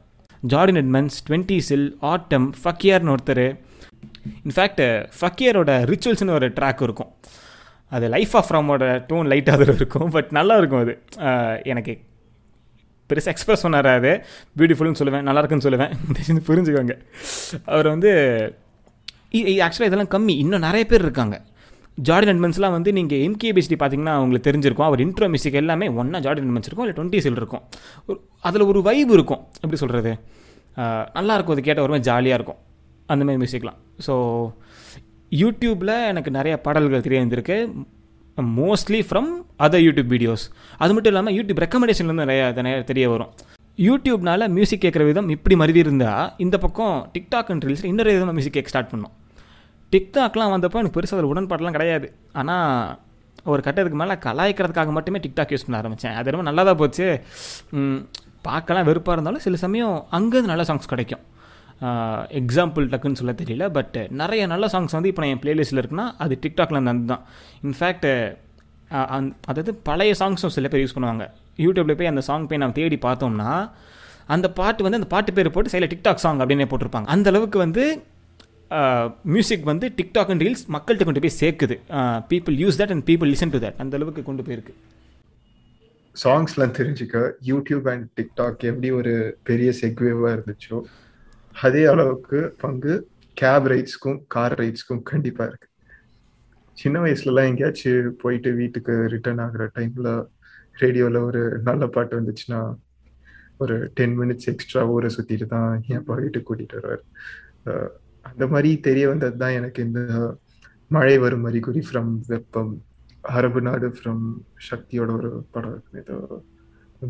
ஜார்டின் 0.49 0.77
எட்மன்ஸ் 0.77 1.09
டுவெண்ட்டி 1.31 1.59
சில் 1.59 1.97
ஆட்டம் 2.01 2.55
ஃபக்கியார்னு 2.65 3.15
ஒருத்தர். 3.17 3.59
இன்ஃபேக்ட் 4.49 5.09
ஃபக்கியரோட 5.21 5.95
ரிச்சுவல்ஸ்னு 5.95 6.31
ஒரு 6.31 6.49
ட்ராக் 6.49 6.83
இருக்கும். 6.83 7.15
அது 7.91 8.09
லைஃப் 8.09 8.37
ஆஃப் 8.37 8.53
ஃப்ரமோட 8.53 8.85
டோன் 8.85 9.27
லைட்டாக 9.27 9.51
அதில் 9.51 9.75
இருக்கும். 9.75 10.11
பட் 10.11 10.29
நல்லா 10.31 10.57
இருக்கும் 10.57 10.99
அது. 11.19 11.61
எனக்கு 11.65 11.99
பெருசாக 13.09 13.25
எக்ஸ்பிரஸ் 13.25 13.67
பண்ணார் 13.67 13.95
அது? 13.95 14.25
பியூட்டிஃபுல்னு 14.59 14.95
சொல்லுவேன். 14.99 15.23
நல்லா 15.23 15.41
இருக்குன்னு 15.41 15.71
சொல்லுவேன். 15.71 15.93
புரிஞ்சுக்கோங்க. 16.49 16.99
அவர் 17.65 17.89
வந்து 17.89 18.11
ஆக்சுவலாக 19.33 19.83
இதெல்லாம் 19.83 20.09
கம்மி. 20.09 20.29
இன்னும் 20.29 20.61
நிறைய 20.61 20.85
பேர் 20.85 21.01
இருக்காங்க. 21.01 21.43
ஜார்டன் 21.99 22.33
எட்மன்ஸ்லாம் 22.35 22.75
வந்து 22.77 22.91
நீங்கள் 22.99 23.23
எம்கேபிஎஸ்டி 23.29 23.77
பார்த்தீங்கன்னா 23.81 24.15
அவங்களுக்கு 24.19 24.47
தெரிஞ்சிருக்கும். 24.49 24.89
அவர் 24.89 25.01
இன்ட்ரோ 25.07 25.27
மியூசிக் 25.33 25.59
எல்லாமே 25.63 25.87
ஒன்றா 26.01 26.19
ஜார்டன் 26.27 26.47
எட்மன்ஸ் 26.49 26.69
இருக்கும் 26.71 26.87
இல்லை 26.87 26.97
டுவெண்ட்டி 26.99 27.21
சில் 27.27 27.41
இருக்கும். 27.43 27.63
ஒரு 28.09 28.19
அதில் 28.49 28.65
ஒரு 28.71 28.81
வைப் 28.89 29.13
இருக்கும். 29.19 29.43
எப்படி 29.63 29.81
சொல்கிறது 29.83 30.13
நல்லாயிருக்கும் 31.19 31.55
அது 31.57 31.65
கேட்ட 31.69 31.81
ஒருமே 31.87 32.01
ஜாலியாக 32.09 32.39
இருக்கும். 32.39 32.61
அந்த 33.13 33.23
மாதிரி 33.27 33.41
மியூசிக்லாம் 33.43 33.79
ஸோ 34.07 34.15
யூடியூப்பில் 35.43 35.95
எனக்கு 36.11 36.31
நிறைய 36.39 36.55
பாடல்கள் 36.67 37.07
தெரிய 37.07 37.21
வந்திருக்கு 37.25 37.57
mostly 38.61 39.01
from 39.09 39.31
other 39.65 39.83
YouTube 39.87 40.11
videos 40.15 40.45
அது 40.83 40.93
மட்டும் 40.95 41.13
இல்லாமல் 41.13 41.35
யூடியூப் 41.39 41.61
ரெக்கமெண்டேஷன்லேருந்து 41.65 42.25
நிறைய 42.25 42.43
நிறைய 42.59 42.77
தெரிய 42.91 43.07
வரும். 43.13 43.33
யூடியூப்னால 43.89 44.49
மியூசிக் 44.57 44.85
கேட்குற 44.85 45.05
விதம் 45.09 45.29
இப்படி 45.35 45.55
மருவி 45.63 45.81
இருந்தால் 45.85 46.25
இந்த 46.45 46.57
பக்கம் 46.65 46.97
டிக்டாக் 47.15 47.51
அண்ட் 47.55 47.67
ரீல்ஸில் 47.69 47.91
இன்னொரு 47.91 48.15
விதமாக 48.17 48.37
மியூசிக் 48.39 48.57
கேட்க 48.57 48.73
ஸ்டார்ட் 48.73 48.93
பண்ணோம். 48.93 49.15
டிக்டாக்லாம் 49.95 50.53
வந்தப்போ 50.55 50.81
எனக்கு 50.81 50.97
பெருசாக 50.97 51.21
ஒரு 51.23 51.31
உடன்பாடெலாம் 51.33 51.77
கிடையாது. 51.77 52.07
ஆனால் 52.41 52.69
ஒரு 53.53 53.61
கட்டத்துக்கு 53.67 53.99
மேலே 54.03 54.15
கலாய்க்கிறதுக்காக 54.27 54.93
மட்டுமே 54.97 55.19
டிக்டாக் 55.25 55.53
யூஸ் 55.55 55.67
பண்ண 55.67 55.77
ஆரம்பித்தேன் 55.83 56.17
அது 56.21 56.33
ரொம்ப 56.35 56.45
நல்லா 56.49 56.63
தான் 56.69 56.81
போச்சு 56.83 57.07
பார்க்கலாம் 58.49 58.87
வெறுப்பாக 58.89 59.15
இருந்தாலும் 59.17 59.45
சில 59.47 59.57
சமயம் 59.65 59.95
அங்கேருந்து 60.17 60.53
நல்ல 60.53 60.65
சாங்ஸ் 60.71 60.93
கிடைக்கும். 60.93 61.25
எக்ஸாம்பிள் 62.41 62.85
டக்குன்னு 62.93 63.21
சொல்ல 63.21 63.33
தெரியல 63.41 63.67
பட் 63.77 63.97
நிறைய 64.21 64.43
நல்ல 64.53 64.65
சாங்ஸ் 64.75 64.97
வந்து 64.97 65.11
இப்போ 65.11 65.23
நான் 65.23 65.33
என் 65.35 65.43
பிளேலிஸ்ட்டில் 65.45 65.81
இருக்குன்னா 65.83 66.07
அது 66.25 66.35
டிக்டாக்ல 66.45 66.81
இருந்து 66.81 67.11
தான். 67.13 67.25
இன்ஃபேக்ட் 67.67 68.09
அதாவது 69.51 69.73
பழைய 69.89 70.13
சாங்ஸும் 70.21 70.55
சில 70.57 70.69
பேர் 70.71 70.83
யூஸ் 70.85 70.97
பண்ணுவாங்க. 70.97 71.25
யூடியூப்பில் 71.65 71.99
போய் 71.99 72.11
அந்த 72.13 72.23
சாங் 72.29 72.47
போய் 72.51 72.61
நம்ம 72.63 72.77
தேடி 72.79 72.99
பார்த்தோம்னா 73.09 73.51
அந்த 74.35 74.47
பாட்டு 74.59 74.85
வந்து 74.87 74.99
அந்த 75.01 75.11
பாட்டு 75.15 75.31
பேர் 75.37 75.55
போட்டு 75.57 75.73
சைடில் 75.73 75.93
டிக்டாக் 75.93 76.23
சாங் 76.25 76.41
அப்படின்னே 76.43 76.69
போட்டிருப்பாங்க. 76.73 77.09
அந்த 77.15 77.29
அளவுக்கு 77.33 77.59
வந்து 77.65 77.85
Uh, 78.79 79.07
மியூசிக் 79.35 79.65
வந்து 79.69 79.87
டிக்டாக் 79.99 80.29
அண்ட் 80.33 80.43
ரீல்ஸ் 80.45 80.65
மக்கள்கிட்ட 80.75 81.05
கொண்டு 81.07 81.21
போய் 81.23 81.39
சேர்க்குது. 81.39 81.77
People 82.31 82.55
use 82.63 82.77
that 82.81 82.93
and 82.95 83.05
people 83.09 83.29
listen 83.33 83.53
to 83.55 83.59
that 83.65 83.79
அந்த 83.83 83.97
அளவுக்கு 83.99 84.23
கொண்டு 84.29 84.43
போயிருக்கு. 84.47 84.75
சாங்ஸ்லாம் 86.23 86.75
தெரிஞ்சுக்க 86.79 87.17
யூடியூப் 87.49 87.87
அண்ட் 87.93 88.07
டிக்டாக் 88.19 88.67
எப்படி 88.71 88.91
ஒரு 88.99 89.15
பெரிய 89.49 89.71
செக்வேவாக 89.81 90.35
இருந்துச்சோ 90.37 90.79
அதே 91.57 91.83
அளவுக்கு 91.93 92.41
பங்கு 92.61 92.95
கேப் 93.37 93.67
ரைட்ஸ்க்கும் 93.73 94.21
கார் 94.35 94.57
ரைட்ஸ்க்கும் 94.61 95.03
கண்டிப்பாக 95.11 95.49
இருக்கு. 95.51 95.69
சின்ன 96.83 97.03
வயசுலலாம் 97.05 97.51
எங்கேயாச்சும் 97.53 98.15
போயிட்டு 98.23 98.53
வீட்டுக்கு 98.61 98.95
ரிட்டர்ன் 99.15 99.43
ஆகுற 99.47 99.67
டைமில் 99.79 100.11
ரேடியோவில் 100.83 101.21
ஒரு 101.29 101.43
நல்ல 101.71 101.87
பாட்டு 101.97 102.21
வந்துச்சுன்னா 102.21 102.61
ஒரு 103.65 103.79
டென் 103.95 104.17
மினிட்ஸ் 104.21 104.51
எக்ஸ்ட்ரா 104.55 104.85
ஊரை 104.95 105.11
சுற்றிட்டு 105.17 105.49
தான் 105.57 105.71
என் 105.89 106.01
அப்பா 106.03 106.15
வீட்டுக்கு 106.23 106.49
கூட்டிகிட்டு 106.51 106.79
வருவார். 106.81 107.05
Uh, 107.71 107.89
அந்த 108.31 108.45
மாதிரி 108.53 108.71
தெரிய 108.89 109.05
வந்தது 109.13 109.37
தான் 109.43 109.57
எனக்கு 109.59 109.81
இந்த 109.89 110.01
மழை 110.97 111.17
வரும் 111.25 111.47
அறிகுறி 111.51 111.83
ஃப்ரம் 111.89 112.13
வெப்பம் 112.33 112.73
அரபு 113.37 113.61
நாடு 113.67 113.89
ஃப்ரம் 113.97 114.23
சக்தியோட 114.69 115.11
ஒரு 115.19 115.31
படம் 115.55 115.75
இருக்கு. 115.75 115.99
ஏதோ 116.03 116.17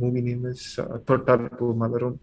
மூவி 0.01 0.21
நேம் 0.27 0.45
இஸ் 0.53 0.69
தொட்டால் 1.09 1.47
பூ 1.59 1.67
மலரும். 1.83 2.19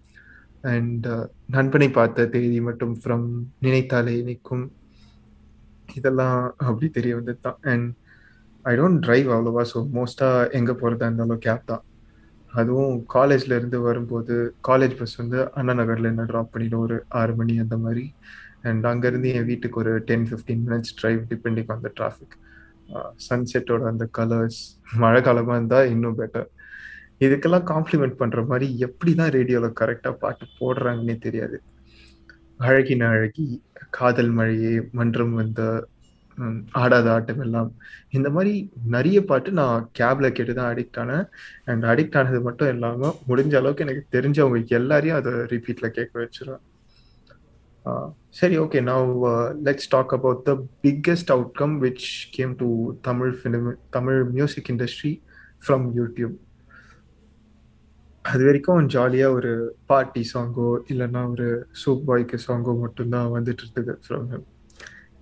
அண்ட் 0.74 1.06
uh, 1.16 1.24
நண்பனை 1.56 1.88
பார்த்த 1.98 2.26
தேதி 2.34 2.60
மட்டும் 2.68 2.94
ஃப்ரம் 3.02 3.26
நினைத்தாலே 3.66 4.16
நிற்கும். 4.30 4.66
இதெல்லாம் 5.98 6.40
அப்படி 6.68 6.88
தெரிய 6.98 7.14
வந்தது 7.18 7.40
தான் 7.46 7.60
அண்ட் 7.72 7.88
ஐ 8.66 8.74
டோன்ட் 8.80 9.02
ட்ரைவ் 9.06 9.28
அவ்வளோவா 9.36 9.64
ஸோ 9.72 9.80
மோஸ்ட்டாக 9.98 10.50
எங்கே 10.60 10.74
போகிறதா 10.82 11.08
இருந்தாலும் 11.10 11.44
கேப் 11.46 11.70
தான். 11.72 11.84
அதுவும் 12.54 12.96
காலேஜ்ல 13.16 13.58
இருந்து 13.60 13.80
வரும்போது 13.88 14.36
காலேஜ் 14.70 14.96
பஸ் 15.00 15.16
வந்து 15.22 15.40
அண்ணா 15.60 15.74
நகர்ல 15.82 16.12
என்ன 16.14 16.26
ட்ராப் 16.32 16.54
பண்ணிடும். 16.56 16.84
ஒரு 16.88 16.98
ஆறு 17.22 17.34
மணி 17.40 17.56
அந்த 17.66 17.78
மாதிரி. 17.86 18.06
அண்ட் 18.70 18.86
அங்கேருந்து 18.92 19.32
என் 19.38 19.48
வீட்டுக்கு 19.52 19.80
ஒரு 19.84 19.94
ten 20.10 20.28
fifteen 20.30 20.64
minutes 20.68 20.94
drive 21.00 21.22
depending 21.32 21.72
on 21.76 21.84
the 21.88 21.92
traffic 22.00 22.36
சன்செட்டோட 23.28 23.84
அந்த 23.92 24.06
கலர்ஸ் 24.18 24.62
மழை 25.02 25.22
காலமாக 25.28 25.58
இருந்தால் 25.60 25.90
இன்னும் 25.94 26.20
பெட்டர் 26.20 26.48
இதுக்கெல்லாம் 27.26 27.68
காம்ப்ளிமெண்ட் 27.74 28.20
பண்ணுற 28.22 28.40
மாதிரி 28.50 28.68
எப்படி 28.88 29.12
தான் 29.20 29.34
ரேடியோவில் 29.38 29.78
கரெக்டாக 29.82 30.16
பாட்டு 30.24 30.46
போடுறாங்கன்னே 30.60 31.16
தெரியாது. 31.26 31.58
அழகின 32.68 33.08
அழகி 33.14 33.46
காதல் 33.98 34.32
மழையே 34.38 34.74
மன்றம் 35.00 35.34
வந்த 35.40 35.62
ஆடாத 36.82 37.08
ஆட்டம் 37.14 37.42
எல்லாம். 37.46 37.70
இந்த 38.18 38.28
மாதிரி 38.36 38.54
நிறைய 38.96 39.20
பாட்டு 39.30 39.52
நான் 39.60 39.88
கேப்ல 40.00 40.28
கேட்டு 40.38 40.54
தான் 40.60 40.70
அடிக்ட் 40.74 41.00
ஆனேன். 41.04 41.26
அண்ட் 41.72 41.86
அடிக்ட் 41.94 42.18
ஆனது 42.20 42.40
மட்டும் 42.48 42.72
இல்லாமல் 42.76 43.16
முடிஞ்ச 43.30 43.56
அளவுக்கு 43.62 43.86
எனக்கு 43.86 44.04
தெரிஞ்சவங்க 44.18 44.78
எல்லாரையும் 44.80 45.20
அதை 45.22 45.34
ரிப்பீட்ல 45.54 45.90
கேட்க 45.98 46.14
வச்சிருவேன். 46.24 46.64
சரி 48.30 48.56
ஓகே 48.58 48.80
நான் 48.82 49.12
let's 49.66 49.90
talk 49.90 50.14
about 50.14 50.42
the 50.50 50.54
biggest 50.84 51.32
outcome 51.36 51.76
which 51.84 52.08
came 52.32 52.54
to 52.56 52.68
Tamil 53.02 53.34
film 53.40 53.70
Tamil 53.90 54.20
music 54.32 54.70
industry 54.74 55.14
from 55.64 55.86
YouTube 56.00 56.36
அது 58.26 58.44
வரைக்கும் 58.46 58.88
ஜாலியாக 58.88 59.34
ஒரு 59.34 59.52
பார்ட்டி 59.86 60.24
சாங்கோ 60.34 60.70
இல்லைன்னா 60.92 61.22
ஒரு 61.32 61.48
சூப் 61.72 62.04
பாய்க்கு 62.10 62.40
சாங்கோ 62.48 62.74
மட்டும்தான் 62.80 63.34
வந்துட்டு 63.36 63.64
இருந்தது 63.66 63.96
from 64.06 64.28
him 64.34 64.46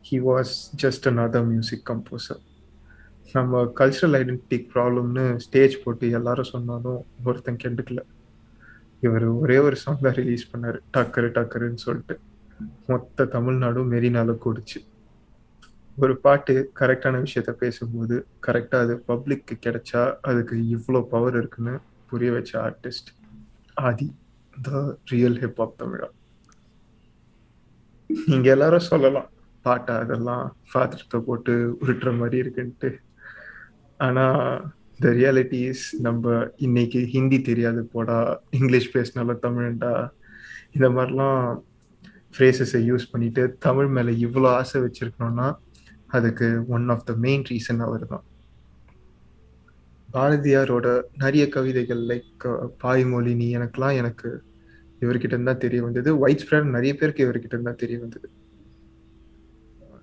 he 0.09 0.17
was 0.31 0.53
just 0.83 1.07
an 1.07 1.21
other 1.25 1.47
music 1.53 1.85
composer 1.91 2.43
நம்ம 3.35 3.61
கல்ச்சரல் 3.79 4.15
ஐடென்டிட்டி 4.19 4.57
ப்ராப்ளம்னு 4.73 5.23
ஸ்டேஜ் 5.37 5.75
போட்டு 5.83 6.11
எல்லாரும் 6.11 6.51
சொன்னாலும் 6.51 6.99
ஒருத்தன் 7.25 7.61
கெண்டுக்கல. 7.63 8.01
இவர் 8.99 9.25
ஒரே 9.41 9.57
ஒரு 9.57 9.75
சாங் 9.75 10.03
தான் 10.03 10.13
ரிலீஸ் 10.13 10.45
பண்ணார். 10.51 10.77
டக்கரு 10.93 11.29
டக்கருன்னு 11.37 11.81
சொல்லிட்டு. 11.85 12.15
மொத்த 12.87 13.25
தமிழ்நாடும் 13.25 13.91
மெரினால 13.93 14.31
கூடுச்சு. 14.43 14.79
ஒரு 15.97 16.17
பாட்டு 16.17 16.53
கரெக்டான 16.79 17.19
விஷயத்த 17.25 17.51
பேசும்போது 17.53 18.15
கரெக்டாக 18.47 18.85
அது 18.85 18.95
பப்ளிக்கு 19.07 19.55
கிடைச்சா 19.65 20.01
அதுக்கு 20.21 20.55
இவ்வளோ 20.75 21.01
பவர் 21.07 21.37
இருக்குன்னு 21.37 21.75
புரிய 22.11 22.31
வச்ச 22.31 22.51
artist 22.61 23.11
Aadhi 23.77 24.07
the 24.57 24.69
real 25.03 25.39
hip hop 25.43 25.79
Tamizha. 25.81 26.09
நீங்க 28.09 28.47
எல்லாரும் 28.49 28.89
சொல்லலாம் 28.91 29.29
பாட்டா 29.65 29.93
அதெல்லாம் 29.97 30.43
பாத்திரத்தை 30.73 31.19
போட்டு 31.19 31.53
உருட்டுற 31.81 32.17
மாதிரி 32.17 32.37
இருக்குன்ட்டு. 32.43 32.89
ஆனா 33.99 34.25
த 34.99 35.07
ரியாலிட்டி 35.11 35.59
இஸ் 35.69 35.85
நம்ம 36.01 36.25
இன்னைக்கு 36.57 36.99
ஹிந்தி 37.05 37.41
தெரியாது 37.41 37.81
போடா 37.85 38.17
இங்கிலீஷ் 38.51 38.93
பேசினாலும் 38.93 39.43
தமிழ்டா 39.45 39.93
இந்த 40.73 40.87
மாதிரிலாம் 40.89 41.39
ஃப்ரேசஸை 42.35 42.81
யூஸ் 42.89 43.11
பண்ணிட்டு 43.11 43.43
தமிழ் 43.59 43.91
மேலே 43.95 44.13
இவ்வளோ 44.25 44.49
ஆசை 44.59 44.79
வச்சிருக்கணும்னா 44.85 45.47
அதுக்கு 46.07 46.47
one 46.75 46.87
of 46.89 47.05
the 47.09 47.13
main 47.25 47.45
reason 47.51 47.83
அவர் 47.87 48.05
தான் 48.13 48.25
பாரதியாரோட 50.09 50.87
நிறைய 51.23 51.45
கவிதைகள் 51.55 52.01
லைக் 52.11 52.45
பாய்மொழி 52.83 53.33
நீ 53.39 53.47
எனக்குலாம் 53.57 53.97
எனக்கு 54.01 54.29
இவர்கிட்ட 55.03 55.35
இருந்தால் 55.35 55.63
தெரிய 55.63 55.79
வந்தது. 55.85 56.09
ஒயிட் 56.23 56.43
ஸ்ப்ரெட் 56.43 56.75
நிறைய 56.75 56.91
பேருக்கு 56.99 57.25
இவர்கிட்ட 57.25 57.55
இருந்தால் 57.55 57.81
தெரிய 57.83 57.97
வந்தது. 57.99 58.27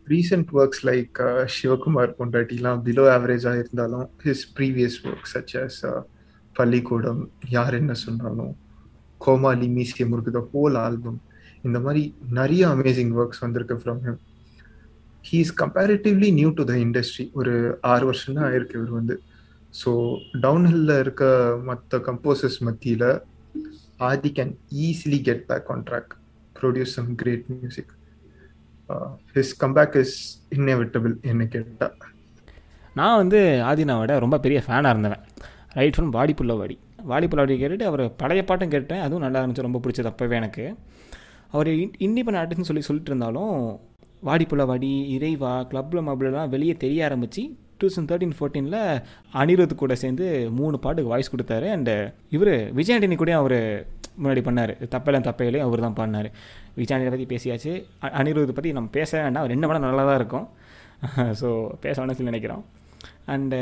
ரீசெண்ட் 0.08 0.50
ஒர்க்ஸ் 0.58 0.82
லைக் 0.88 1.18
சிவகுமார் 1.56 2.16
பொண்டாட்டிலாம் 2.18 2.80
பிலோ 2.86 3.04
ஆவரேஜாக 3.16 3.62
இருந்தாலும் 3.62 4.06
his 4.24 4.44
previous 4.56 4.98
work 5.06 5.28
such 5.32 5.54
as 5.62 5.80
Pallikoodam 6.56 7.20
யார் 7.56 7.76
என்ன 7.80 7.92
சொன்னாலும் 8.04 8.52
Comali 9.20 9.68
Meesaya 9.76 10.06
Murukku 10.10 10.32
the 10.38 10.42
whole 10.52 10.76
album 10.86 11.20
இந்த 11.69 11.78
மாதிரி 11.87 12.02
நிறைய 12.38 12.62
அமேசிங் 12.75 13.12
ஒர்க்ஸ் 13.21 13.42
வந்திருக்கு 13.45 13.75
from 13.83 14.00
him 14.07 14.21
he 15.28 15.38
is 15.45 15.54
comparatively 15.62 16.28
new 16.38 16.50
to 16.59 16.64
the 16.71 16.76
industry 16.85 17.26
ஒரு 17.40 17.54
ஆறு 17.92 18.04
வருஷம் 18.11 18.37
தான் 18.38 18.47
ஆயிருக்கு 18.49 18.78
இவர் 18.81 18.95
வந்து. 19.00 19.16
ஸோ 19.81 19.90
டவுன்ஹில்ல 20.45 20.99
இருக்க 21.04 21.25
மற்ற 21.69 21.99
கம்போசர்ஸ் 22.09 22.59
மத்தியில் 22.69 23.09
Aadhi 24.11 24.33
can 24.38 24.52
easily 24.87 25.21
get 25.28 25.45
back 25.50 25.71
on 25.75 25.85
track 25.90 26.12
produce 26.61 26.95
some 26.99 27.11
great 27.21 27.47
music 27.52 27.92
his 29.37 29.54
comeback 29.62 29.97
is 30.02 30.16
inevitable 30.57 31.14
என்ன 31.33 31.42
கேட்டால் 31.52 31.97
நான் 32.99 33.21
வந்து 33.21 33.38
ஆதினாவோட 33.69 34.14
ரொம்ப 34.25 34.37
பெரிய 34.45 34.59
ஃபேனாக 34.64 34.95
இருந்தவன். 34.95 35.23
ரைட் 35.78 35.95
ஃப்ரம் 35.97 36.11
வாடி. 36.16 36.33
புல்லவாடி 36.40 36.76
வாடி 37.11 37.26
புல்லவாடி 37.31 37.54
கேட்டுட்டு 37.61 37.87
அவர் 37.90 38.02
பழைய 38.23 38.40
பாட்டும் 38.49 38.73
கேட்டேன். 38.75 39.00
அதுவும் 39.04 39.25
நல்லா 39.25 39.40
இருந்துச்சு. 39.42 39.64
ரொம்ப 39.66 39.81
பிடிச்சது 39.85 40.11
அப்போவே 40.11 40.37
எனக்கு. 40.40 40.64
அவர் 41.52 41.71
இண்டிபெண்ட் 42.06 42.40
ஆர்டிஸ்ட்னு 42.40 42.68
சொல்லி 42.71 42.85
சொல்லிட்டு 42.88 43.11
இருந்தாலும் 43.12 43.56
வாடி 44.28 44.44
புள்ளவாடி 44.50 44.90
இறைவா 45.16 45.52
கிளப்ல 45.71 46.00
மப்ளெலாம் 46.09 46.52
வெளியே 46.54 46.75
தெரிய 46.85 47.04
ஆரம்பித்து 47.04 47.42
டூ 47.78 47.87
தௌசண்ட் 47.87 48.11
தேர்ட்டின் 48.11 48.35
ஃபோர்டீனில் 48.38 49.00
அனிருத் 49.40 49.75
கூட 49.75 49.94
சேர்ந்து 50.02 50.26
மூணு 50.59 50.76
பாட்டுக்கு 50.78 51.12
வாய்ஸ் 51.12 51.32
கொடுத்தாரு. 51.35 51.66
அண்டு 51.76 51.94
இவர் 52.37 52.52
விஜய் 52.73 52.97
ஆண்டனி 52.97 53.16
கூட 53.23 53.32
அவர் 53.37 53.59
முன்னாடி 54.23 54.42
பண்ணார். 54.49 54.73
தப்பெல்லாம் 54.94 55.26
தப்பையிலையும் 55.28 55.66
அவர் 55.68 55.85
தான் 55.87 55.99
பண்ணார். 56.00 56.28
விஜய் 56.75 57.09
பற்றி 57.14 57.26
பேசியாச்சு. 57.35 57.73
அனிருத் 58.21 58.56
பற்றி 58.59 58.73
நம்ம 58.78 58.90
பேச 58.99 59.11
வேண்டாம். 59.23 59.42
அவர் 59.42 59.56
என்ன 59.56 59.66
பண்ணால் 59.66 59.87
நல்லா 59.87 60.04
தான் 60.11 60.21
இருக்கும். 60.23 60.49
ஸோ 61.40 61.49
பேச 61.85 61.94
வேணாம் 62.00 62.18
சொல்லி 62.18 62.32
நினைக்கிறோம். 62.32 62.64
அண்டு 63.26 63.61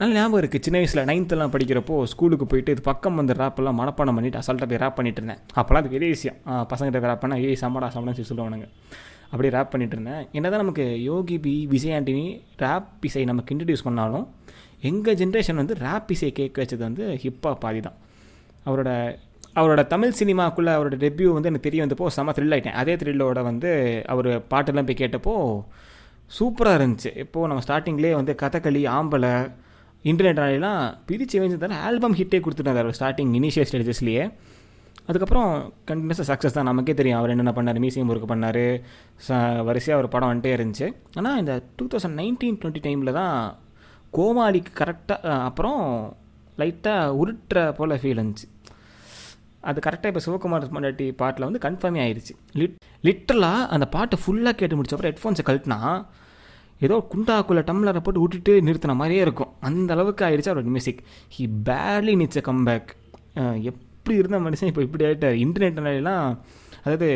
நல்ல 0.00 0.14
ஞாபகம் 0.16 0.40
இருக்குது 0.40 0.64
சின்ன 0.64 0.76
வயசில் 0.80 1.06
நைன்த்தெல்லாம் 1.08 1.52
படிக்கிறப்போ 1.54 1.94
ஸ்கூலுக்கு 2.10 2.46
போயிட்டு 2.50 2.74
இது 2.74 2.82
பக்கம் 2.88 3.16
வந்து 3.20 3.34
ராப்பெல்லாம் 3.38 3.76
மனப்பாடம் 3.80 4.16
பண்ணிவிட்டு 4.16 4.38
அசால்ட்டாக 4.40 4.68
போய் 4.70 4.80
ரேப் 4.82 4.96
பண்ணிட்டு 4.98 5.20
இருந்தேன். 5.20 5.40
அப்போலாம் 5.60 5.82
அது 5.82 5.90
பெரிய 5.94 6.08
விஷயம். 6.16 6.36
பசங்கிட்ட 6.72 7.00
ரேப் 7.10 7.22
பண்ணால் 7.22 7.42
ஏய் 7.46 7.58
சமடா 7.62 7.88
சமடான்னு 7.94 8.18
சொல்லி 8.18 8.30
சொல்லுவானுங்க. 8.30 8.66
அப்படியே 9.32 9.52
ரேப் 9.56 9.72
பண்ணிட்டு 9.72 9.96
இருந்தேன். 9.98 10.22
என்ன 10.38 10.46
தான் 10.52 10.62
நமக்கு 10.64 10.86
யோகி 11.08 11.36
பி 11.46 11.54
விஜய் 11.72 11.96
ஆண்டனி 11.98 12.24
ரேப் 12.64 13.04
இசை 13.10 13.24
நமக்கு 13.32 13.52
இன்ட்ரடியூஸ் 13.54 13.84
பண்ணாலும் 13.88 14.24
எங்கள் 14.92 15.18
ஜென்ரேஷன் 15.22 15.60
வந்து 15.62 15.76
ரேப் 15.84 16.14
இசை 16.16 16.32
கேட்க 16.40 16.56
வச்சது 16.62 16.82
வந்து 16.88 17.04
ஹிப்ஹாப் 17.24 17.62
பாதி 17.66 17.82
தான் 17.88 17.98
அவரோட 18.68 18.90
அவரோட 19.58 19.82
தமிழ் 19.94 20.18
சினிமாக்குள்ளே 20.22 20.72
அவரோட 20.78 20.96
டெபியூ 21.04 21.28
வந்து 21.36 21.50
எனக்கு 21.50 21.68
தெரிய 21.68 21.82
வந்தப்போ 21.84 22.16
செம்ம 22.16 22.34
த்ரில் 22.38 22.54
ஆகிட்டேன் 22.56 22.80
அதே 22.82 22.94
த்ரில்லோட 23.00 23.40
வந்து 23.50 23.70
அவர் 24.14 24.32
பாட்டெல்லாம் 24.52 24.90
போய் 24.90 25.02
கேட்டப்போ 25.04 25.34
சூப்பராக 26.38 26.78
இருந்துச்சு. 26.80 27.10
இப்போது 27.24 27.48
நம்ம 27.50 27.62
ஸ்டார்டிங்லேயே 27.66 28.16
வந்து 28.22 28.34
கதகளி 28.44 28.82
ஆம்பளை 28.98 29.32
இன்டர்நெட் 30.04 30.40
ஆலையெல்லாம் 30.44 30.94
பிரித்து 31.06 31.40
வைஞ்சு 31.40 31.78
ஆல்பம் 31.88 32.14
ஹிட்டே 32.14 32.40
கொடுத்துட்டார் 32.44 32.90
ஸ்டார்டிங் 32.98 33.32
இனிஷியல் 33.40 33.68
ஸ்டேஜஸ்லேயே 33.70 34.30
அதுக்கப்புறம் 35.08 35.72
கண்டினியூஸாக 35.88 36.26
சக்ஸஸ் 36.30 36.56
தான். 36.56 36.64
நமக்கே 36.64 36.94
தெரியும் 36.94 37.18
அவர் 37.18 37.30
என்னென்ன 37.30 37.52
பண்ணார் 37.56 37.78
மியூசியம் 37.84 38.10
ஒர்க் 38.12 38.30
பண்ணார் 38.32 38.82
ச 39.26 39.38
வரிசையாக 39.64 40.00
ஒரு 40.02 40.08
படம் 40.08 40.30
வந்துட்டே 40.30 40.50
இருந்துச்சு. 40.56 40.92
ஆனால் 41.14 41.38
இந்த 41.38 41.62
டூ 41.76 41.86
தௌசண்ட் 41.86 42.18
நைன்டீன் 42.20 42.58
டுவெண்ட்டி 42.62 42.82
டைமில் 42.86 43.12
தான் 43.12 43.56
கோமாளிக்கு 44.12 44.72
கரெக்டாக 44.80 45.34
அப்புறம் 45.48 46.14
லைட்டாக 46.58 47.14
உருட்டுற 47.20 47.72
போல் 47.72 47.90
ஃபீல் 47.90 48.20
இருந்துச்சு. 48.20 48.46
அது 49.60 49.80
கரெக்டாக 49.86 50.06
இப்போ 50.06 50.22
சிவகுமார் 50.26 50.68
மண்டாட்டி 50.76 51.12
பாட்டில் 51.12 51.46
வந்து 51.48 51.60
கன்ஃபார்மே 51.66 52.00
ஆயிடுச்சு 52.04 52.34
லிட் 52.54 52.76
லிட்டரலாக 53.08 53.66
அந்த 53.66 53.86
பாட்டை 53.86 54.18
ஃபுல்லாக 54.24 54.52
கேட்டு 54.52 54.76
முடிச்சப்பறம் 54.76 55.12
ஹெட்ஃபோன்ஸை 55.12 55.44
கழட்டினா 55.48 56.04
ஏதோ 56.86 56.96
குண்டாக்குள்ள 57.12 57.60
டம்ளரை 57.68 58.00
போட்டு 58.06 58.22
விட்டுட்டு 58.22 58.52
நிறுத்தின 58.66 58.96
மாதிரியே 59.00 59.22
இருக்கும். 59.26 59.50
அந்த 59.68 59.90
அளவுக்கு 59.96 60.24
ஆயிடுச்சு 60.26 60.50
அவரோட 60.52 60.70
music 60.76 61.00
he 61.36 61.44
badly 61.68 62.14
needs 62.20 62.40
a 62.40 62.44
comeback 62.50 62.88
எப்படி 63.70 64.14
இருந்த 64.20 64.38
மனுஷன் 64.46 64.70
இப்போ 64.70 64.82
இப்படி 64.86 65.04
ஆகிட்டார் 65.08 65.36
இன்டர்நெட்லாம் 65.44 66.24
அதாவது 66.84 67.08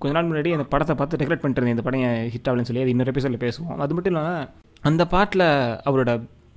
கொஞ்ச 0.00 0.10
நாள் 0.16 0.28
முன்னாடி 0.30 0.50
அந்த 0.56 0.66
படத்தை 0.72 0.94
பார்த்து 0.98 1.18
டெக்ரேட் 1.20 1.42
பண்ணிட்டு 1.42 1.60
இருந்தேன். 1.60 1.76
இந்த 1.76 1.84
படம் 1.86 2.02
ஹிட் 2.34 2.48
ஆகலன்னு 2.48 2.68
சொல்லி 2.68 2.82
அது 2.84 2.92
இன்னொரு 2.94 3.12
எபிசோடில் 3.12 3.44
பேசுவோம். 3.46 3.78
அது 3.84 3.94
மட்டும் 3.96 4.12
இல்லாமல் 4.14 4.44
அந்த 4.88 5.02
பாட்டில் 5.14 5.46
அவரோட 5.88 6.10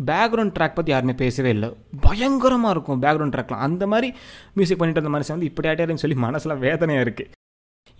பேக்ரவுண்ட் 0.09 0.53
ட்ராக் 0.57 0.75
பற்றி 0.77 0.91
யாருமே 0.93 1.13
பேசவே 1.21 1.49
இல்லை. 1.55 1.69
பயங்கரமாக 2.05 2.73
இருக்கும் 2.75 3.01
பேக்ரவுண்ட் 3.05 3.33
ட்ராக்லாம் 3.35 3.63
அந்த 3.67 3.83
மாதிரி 3.93 4.09
மியூசிக் 4.57 4.79
பண்ணிட்டு 4.81 5.01
இருந்த 5.01 5.13
மனுஷன் 5.15 5.35
வந்து 5.35 5.49
இப்படி 5.51 5.69
ஆகிட்டாருன்னு 5.71 6.03
சொல்லி 6.03 6.17
மனசில் 6.25 6.55
வேதனையாக 6.65 7.05
இருக்குது 7.05 7.31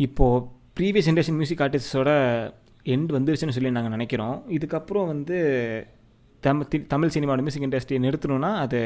இப்போது 0.07 0.43
ப்ரீவியஸ் 0.79 1.07
ஜென்ரேஷன் 1.09 1.37
மியூசிக் 1.39 1.63
ஆர்டிஸ்டோட 1.65 2.11
எண்ட் 2.93 3.11
வந்துருச்சுன்னு 3.15 3.55
சொல்லி 3.55 3.71
நாங்கள் 3.75 3.95
நினைக்கிறோம். 3.97 4.37
இதுக்கப்புறம் 4.57 5.09
வந்து 5.13 5.37
தமிழ் 6.43 6.87
தமிழ் 6.93 7.13
சினிமாவோட 7.15 7.43
மியூசிக் 7.45 7.67
இண்டஸ்ட்ரியை 7.67 7.99
நிறுத்தணும்னா 8.05 8.53
அது 8.63 8.79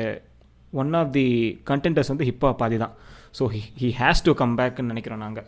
ஒன் 0.82 0.92
ஆஃப் 1.00 1.14
தி 1.18 1.28
கண்டென்டர்ஸ் 1.70 2.12
வந்து 2.14 2.28
ஹிப்ஹாப் 2.30 2.60
பாதி 2.62 2.78
தான் 2.84 2.96
so 3.38 3.44
he 3.54 3.62
he 3.82 3.90
has 4.02 4.26
to 4.28 4.34
come 4.42 4.58
பேக்னு 4.60 4.92
நினைக்கிறோம் 4.94 5.24
நாங்கள் 5.26 5.48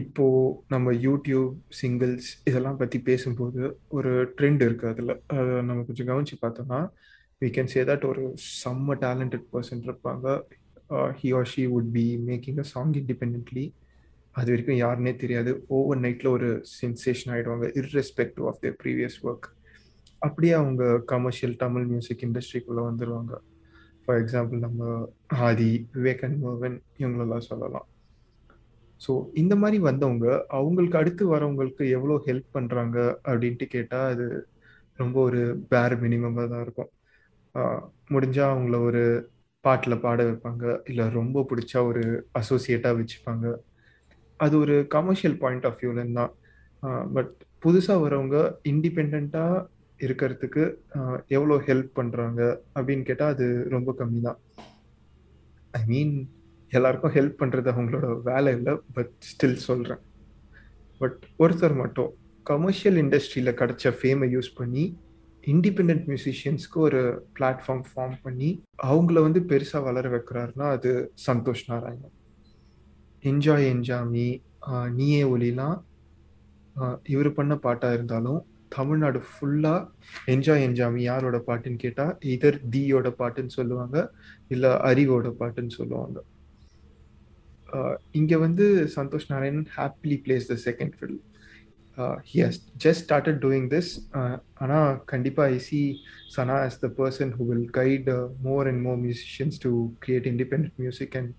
இப்போது 0.00 0.54
நம்ம 0.72 0.92
யூடியூப் 1.06 1.50
சிங்கிள்ஸ் 1.80 2.28
இதெல்லாம் 2.48 2.78
பற்றி 2.80 2.98
பேசும்போது 3.08 3.60
ஒரு 3.96 4.12
ட்ரெண்ட் 4.38 4.62
இருக்குது 4.66 4.90
அதில். 4.92 5.12
அதை 5.34 5.60
நம்ம 5.68 5.84
கொஞ்சம் 5.88 6.08
கவனித்து 6.10 6.36
பார்த்தோம்னா 6.44 6.80
வி 7.42 7.50
கேன் 7.56 7.70
சே 7.74 7.82
தட் 7.90 8.06
ஒரு 8.10 8.24
செம்ம 8.62 8.96
டேலண்டட் 9.04 9.46
பர்சன் 9.52 9.84
இருப்பாங்க. 9.88 10.26
He 11.20 11.28
or 11.38 11.48
she 11.52 11.64
would 11.74 11.90
be 11.98 12.06
making 12.30 12.58
a 12.64 12.66
song 12.74 12.94
independently 13.02 13.64
அது 14.36 14.48
வரைக்கும் 14.52 14.80
யாருன்னே 14.82 15.12
தெரியாது. 15.22 15.50
ஓவர் 15.76 16.00
நைட்டில் 16.04 16.34
ஒரு 16.36 16.48
சென்சேஷன் 16.78 17.32
ஆகிடுவாங்க 17.34 17.66
irrespective 17.80 18.46
of 18.50 18.60
their 18.62 18.78
previous 18.82 19.18
work 19.28 19.48
அப்படியே 20.22 20.54
அவங்க 20.60 20.84
கமர்ஷியல் 21.12 21.56
தமிழ் 21.64 21.86
மியூசிக் 21.90 22.24
இண்டஸ்ட்ரிக்குள்ளே 22.26 22.84
வந்துடுவாங்க 22.88 23.34
ஃபார் 24.04 24.18
எக்ஸாம்பிள் 24.22 24.64
நம்ம 24.66 24.88
ஆதி 25.48 25.70
விவேகன் 25.96 26.36
மோகன் 26.44 26.78
இவங்களெல்லாம் 27.00 27.46
சொல்லலாம். 27.50 27.86
ஸோ 29.00 29.12
இந்த 29.42 29.54
மாதிரி 29.62 29.78
வந்தவங்க 29.88 30.26
அவங்களுக்கு 30.58 30.96
அடுத்து 31.00 31.24
வரவங்களுக்கு 31.34 31.84
எவ்வளோ 31.96 32.16
ஹெல்ப் 32.26 32.50
பண்ணுறாங்க 32.56 32.98
அப்படின்ட்டு 33.28 33.66
கேட்டால் 33.74 34.10
அது 34.12 34.26
ரொம்ப 34.98 35.16
ஒரு 35.28 35.40
பேர் 35.72 35.94
மினிமமாக 36.04 36.46
தான் 36.52 36.64
இருக்கும். 36.66 36.90
முடிஞ்சால் 38.14 38.52
அவங்கள 38.54 38.76
ஒரு 38.88 39.02
பாட்டில் 39.64 40.02
பாட 40.04 40.20
வைப்பாங்க. 40.28 40.64
இல்லை 40.90 41.04
ரொம்ப 41.20 41.44
பிடிச்சா 41.50 41.78
ஒரு 41.90 42.02
அசோசியேட்டாக 42.40 42.98
வச்சுப்பாங்க. 43.00 43.46
அது 44.44 44.54
ஒரு 44.58 44.76
கமர்ஷியல் 44.88 45.36
பாயிண்ட் 45.38 45.66
ஆஃப் 45.66 45.80
வியூலேருந்து 45.82 46.20
தான் 46.20 46.32
பட் 47.14 47.32
புதுசாக 47.62 48.02
வரவங்க 48.04 48.38
இண்டிபெண்ட்டாக 48.72 49.62
இருக்கிறதுக்கு 50.00 50.62
எவ்வளோ 51.28 51.56
ஹெல்ப் 51.68 51.92
பண்ணுறாங்க 51.98 52.40
அப்படின்னு 52.74 53.04
கேட்டால் 53.04 53.34
அது 53.34 53.46
ரொம்ப 53.68 53.90
கம்மி 53.98 54.20
தான் 54.20 54.40
ஐ 55.74 55.82
மீன் 55.86 56.14
எல்லாருக்கும் 56.72 57.14
ஹெல்ப் 57.14 57.40
பண்ணுறது 57.40 57.68
அவங்களோட 57.72 58.06
வேலை 58.22 58.52
இல்லை 58.54 58.74
பட் 58.94 59.14
ஸ்டில் 59.30 59.64
சொல்கிறேன் 59.68 60.02
பட் 61.00 61.22
ஒருத்தர் 61.38 61.76
மட்டும் 61.76 62.10
கமர்ஷியல் 62.46 62.98
இண்டஸ்ட்ரியில் 63.02 63.58
கிடச்ச 63.60 63.92
ஃபேமை 63.98 64.28
யூஸ் 64.30 64.50
பண்ணி 64.54 64.84
இண்டிபெண்ட் 65.44 66.04
மியூசிஷியன்ஸ்க்கு 66.08 66.78
ஒரு 66.80 67.00
பிளாட்ஃபார்ம் 67.38 67.84
ஃபார்ம் 67.88 68.16
பண்ணி 68.22 68.50
அவங்கள 68.84 69.20
வந்து 69.22 69.40
பெருசாக 69.50 69.82
வளர 69.84 70.08
வைக்கிறாருன்னா 70.08 70.68
அது 70.70 70.90
சந்தோஷ் 71.26 71.64
நாராயணன். 71.68 72.14
என்ஜாய் 73.24 73.66
என்ஜாமி 73.74 74.26
நீயே 74.90 75.22
ஒலிலாம் 75.24 75.78
இவர் 77.02 77.32
பண்ண 77.32 77.54
பாட்டாக 77.56 77.92
இருந்தாலும் 77.92 78.40
தமிழ்நாடு 78.68 79.18
ஃபுல்லாக 79.28 79.88
என்ஜாய் 80.26 80.64
என்ஜாமி 80.68 81.00
யாரோட 81.00 81.36
பாட்டுன்னு 81.46 81.76
கேட்டால் 81.76 82.14
இதர் 82.34 82.58
தீயோட 82.70 83.08
பாட்டுன்னு 83.18 83.56
சொல்லுவாங்க 83.58 83.96
இல்லை 84.48 84.70
அறிவோட 84.90 85.28
பாட்டுன்னு 85.40 85.70
சொல்லுவாங்க. 85.70 86.18
இங்கே 88.12 88.36
வந்து 88.36 88.64
Santhosh 88.96 89.30
Narayanan 89.30 89.70
happily 89.76 90.16
plays 90.24 90.48
the 90.48 90.56
second 90.64 90.94
fiddle 90.98 91.16
he 92.30 92.38
has 92.46 92.60
just 92.84 93.02
started 93.04 93.40
doing 93.44 93.68
this 93.68 93.90
ஆனால் 94.54 95.02
கண்டிப்பாக 95.04 95.48
I 95.48 95.58
see 95.58 95.80
Sana 96.36 96.56
as 96.66 96.80
the 96.80 96.90
person 96.98 97.32
who 97.38 97.46
will 97.46 97.68
guide 97.70 98.10
more 98.42 98.68
and 98.68 98.82
more 98.82 98.96
musicians 98.96 99.58
to 99.62 99.72
create 100.06 100.28
independent 100.32 100.68
music 100.76 101.16
and 101.16 101.32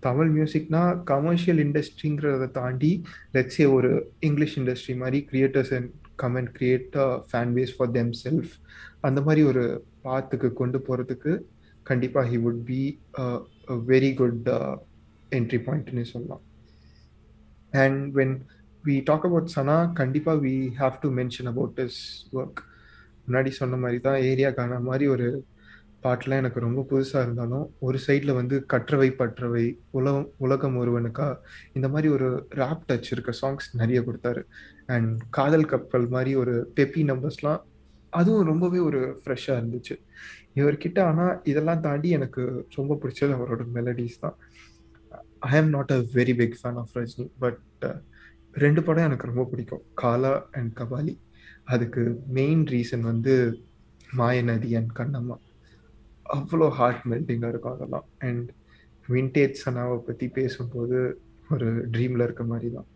Tamil 0.00 0.40
மியூசிக்னா 0.40 1.02
commercial 1.02 1.58
இண்டஸ்ட்ரிங்கிறத 1.58 2.50
தாண்டி 2.50 3.02
let's say 3.34 3.72
ஒரு 3.72 4.12
English 4.20 4.58
industry 4.58 4.96
மாதிரி 4.96 5.26
creators 5.30 5.74
and 5.74 5.90
come 6.14 6.34
and 6.34 6.56
create 6.58 7.22
fan 7.32 7.52
base 7.52 7.74
for 7.76 7.90
them 7.90 8.10
self 8.24 8.50
அந்த 9.00 9.20
மாதிரி 9.20 9.46
ஒரு 9.46 9.84
பாத்துக்கு 10.04 10.52
கொண்டு 10.52 10.78
போகிறதுக்கு 10.78 11.40
கண்டிப்பாக 11.82 12.28
he 12.28 12.32
would 12.32 12.62
be 12.64 13.00
very 13.68 14.14
good 14.14 14.48
entry 15.30 15.58
பாயிண்ட்னு 15.58 16.02
சொல்லலாம். 16.02 16.40
And 17.70 18.16
when 18.16 18.40
we 18.84 19.00
talk 19.04 19.24
about 19.24 19.50
Sana 19.56 19.92
கண்டிப்பாக 19.92 20.46
we 20.46 20.70
have 20.78 20.92
to 21.00 21.14
mention 21.14 21.44
about 21.44 21.78
his 21.78 22.26
work 22.32 22.60
முன்னாடி 23.28 23.48
சொன்ன 23.48 23.76
மாதிரி 23.76 24.00
தான் 24.00 24.20
ஏரியா 24.20 24.78
மாதிரி 24.78 25.06
ஒரு 25.06 25.44
பாட்டெலாம் 26.02 26.40
எனக்கு 26.42 26.60
ரொம்ப 26.60 26.80
புதுசாக 26.90 27.22
இருந்தாலும் 27.22 27.64
ஒரு 27.78 27.98
சைடில் 28.06 28.32
வந்து 28.32 28.56
கற்றவை 28.72 29.08
பற்றவை 29.20 29.64
உலகம் 29.90 30.28
உலகம் 30.36 30.76
ஒருவனுக்கா 30.82 31.28
இந்த 31.72 31.88
மாதிரி 31.88 32.08
ஒரு 32.12 32.28
ரேப் 32.60 32.84
டச் 32.88 33.10
இருக்க 33.10 33.32
சாங்ஸ் 33.42 33.66
நிறைய 33.72 34.00
கொடுத்தாரு. 34.00 34.42
அண்ட் 34.86 35.22
காதல் 35.30 35.64
கப்பல் 35.64 36.06
மாதிரி 36.08 36.32
ஒரு 36.34 36.54
பெப்பி 36.76 37.02
நம்பர்ஸ்லாம் 37.10 37.62
அதுவும் 38.12 38.46
ரொம்பவே 38.46 38.78
ஒரு 38.78 39.00
ஃப்ரெஷ்ஷாக 39.22 39.58
இருந்துச்சு. 39.60 39.96
இவர்கிட்ட 40.54 41.00
ஆனால் 41.00 41.34
இதெல்லாம் 41.44 41.80
தாண்டி 41.80 42.08
எனக்கு 42.08 42.42
ரொம்ப 42.74 42.98
பிடிச்சது 43.02 43.32
அவரோட 43.38 43.64
மெலடிஸ் 43.74 44.20
தான். 44.20 44.36
I 45.50 45.58
am 45.58 45.68
not 45.68 45.92
a 45.92 46.00
very 46.14 46.36
big 46.36 46.56
fan 46.60 46.78
of 46.82 46.94
Rajini 46.98 47.26
but 47.38 47.60
ரெண்டு 48.54 48.82
படம் 48.82 49.04
எனக்கு 49.04 49.26
ரொம்ப 49.26 49.44
பிடிக்கும். 49.50 49.84
காலா 49.94 50.32
அண்ட் 50.50 50.72
கபாலி 50.78 51.14
அதுக்கு 51.64 52.02
மெயின் 52.38 52.64
ரீசன் 52.64 53.04
வந்து 53.10 53.34
மாயநதி 54.16 54.70
அண்ட் 54.80 54.92
கண்ணம்மா 54.98 55.36
அவ்வளோ 56.36 56.68
ஹார்ட் 56.78 57.02
மெல்டிங்காக 57.12 57.52
இருக்கும் 57.52 57.76
அதெல்லாம். 57.76 58.06
அண்ட் 58.28 58.48
விண்டேஜ் 59.08 59.60
சனாவை 59.64 59.98
பற்றி 60.06 60.26
பேசும்போது 60.38 60.98
ஒரு 61.54 61.68
ட்ரீமில் 61.94 62.24
இருக்க 62.26 62.44
மாதிரி 62.52 62.68
தான் 62.76 62.88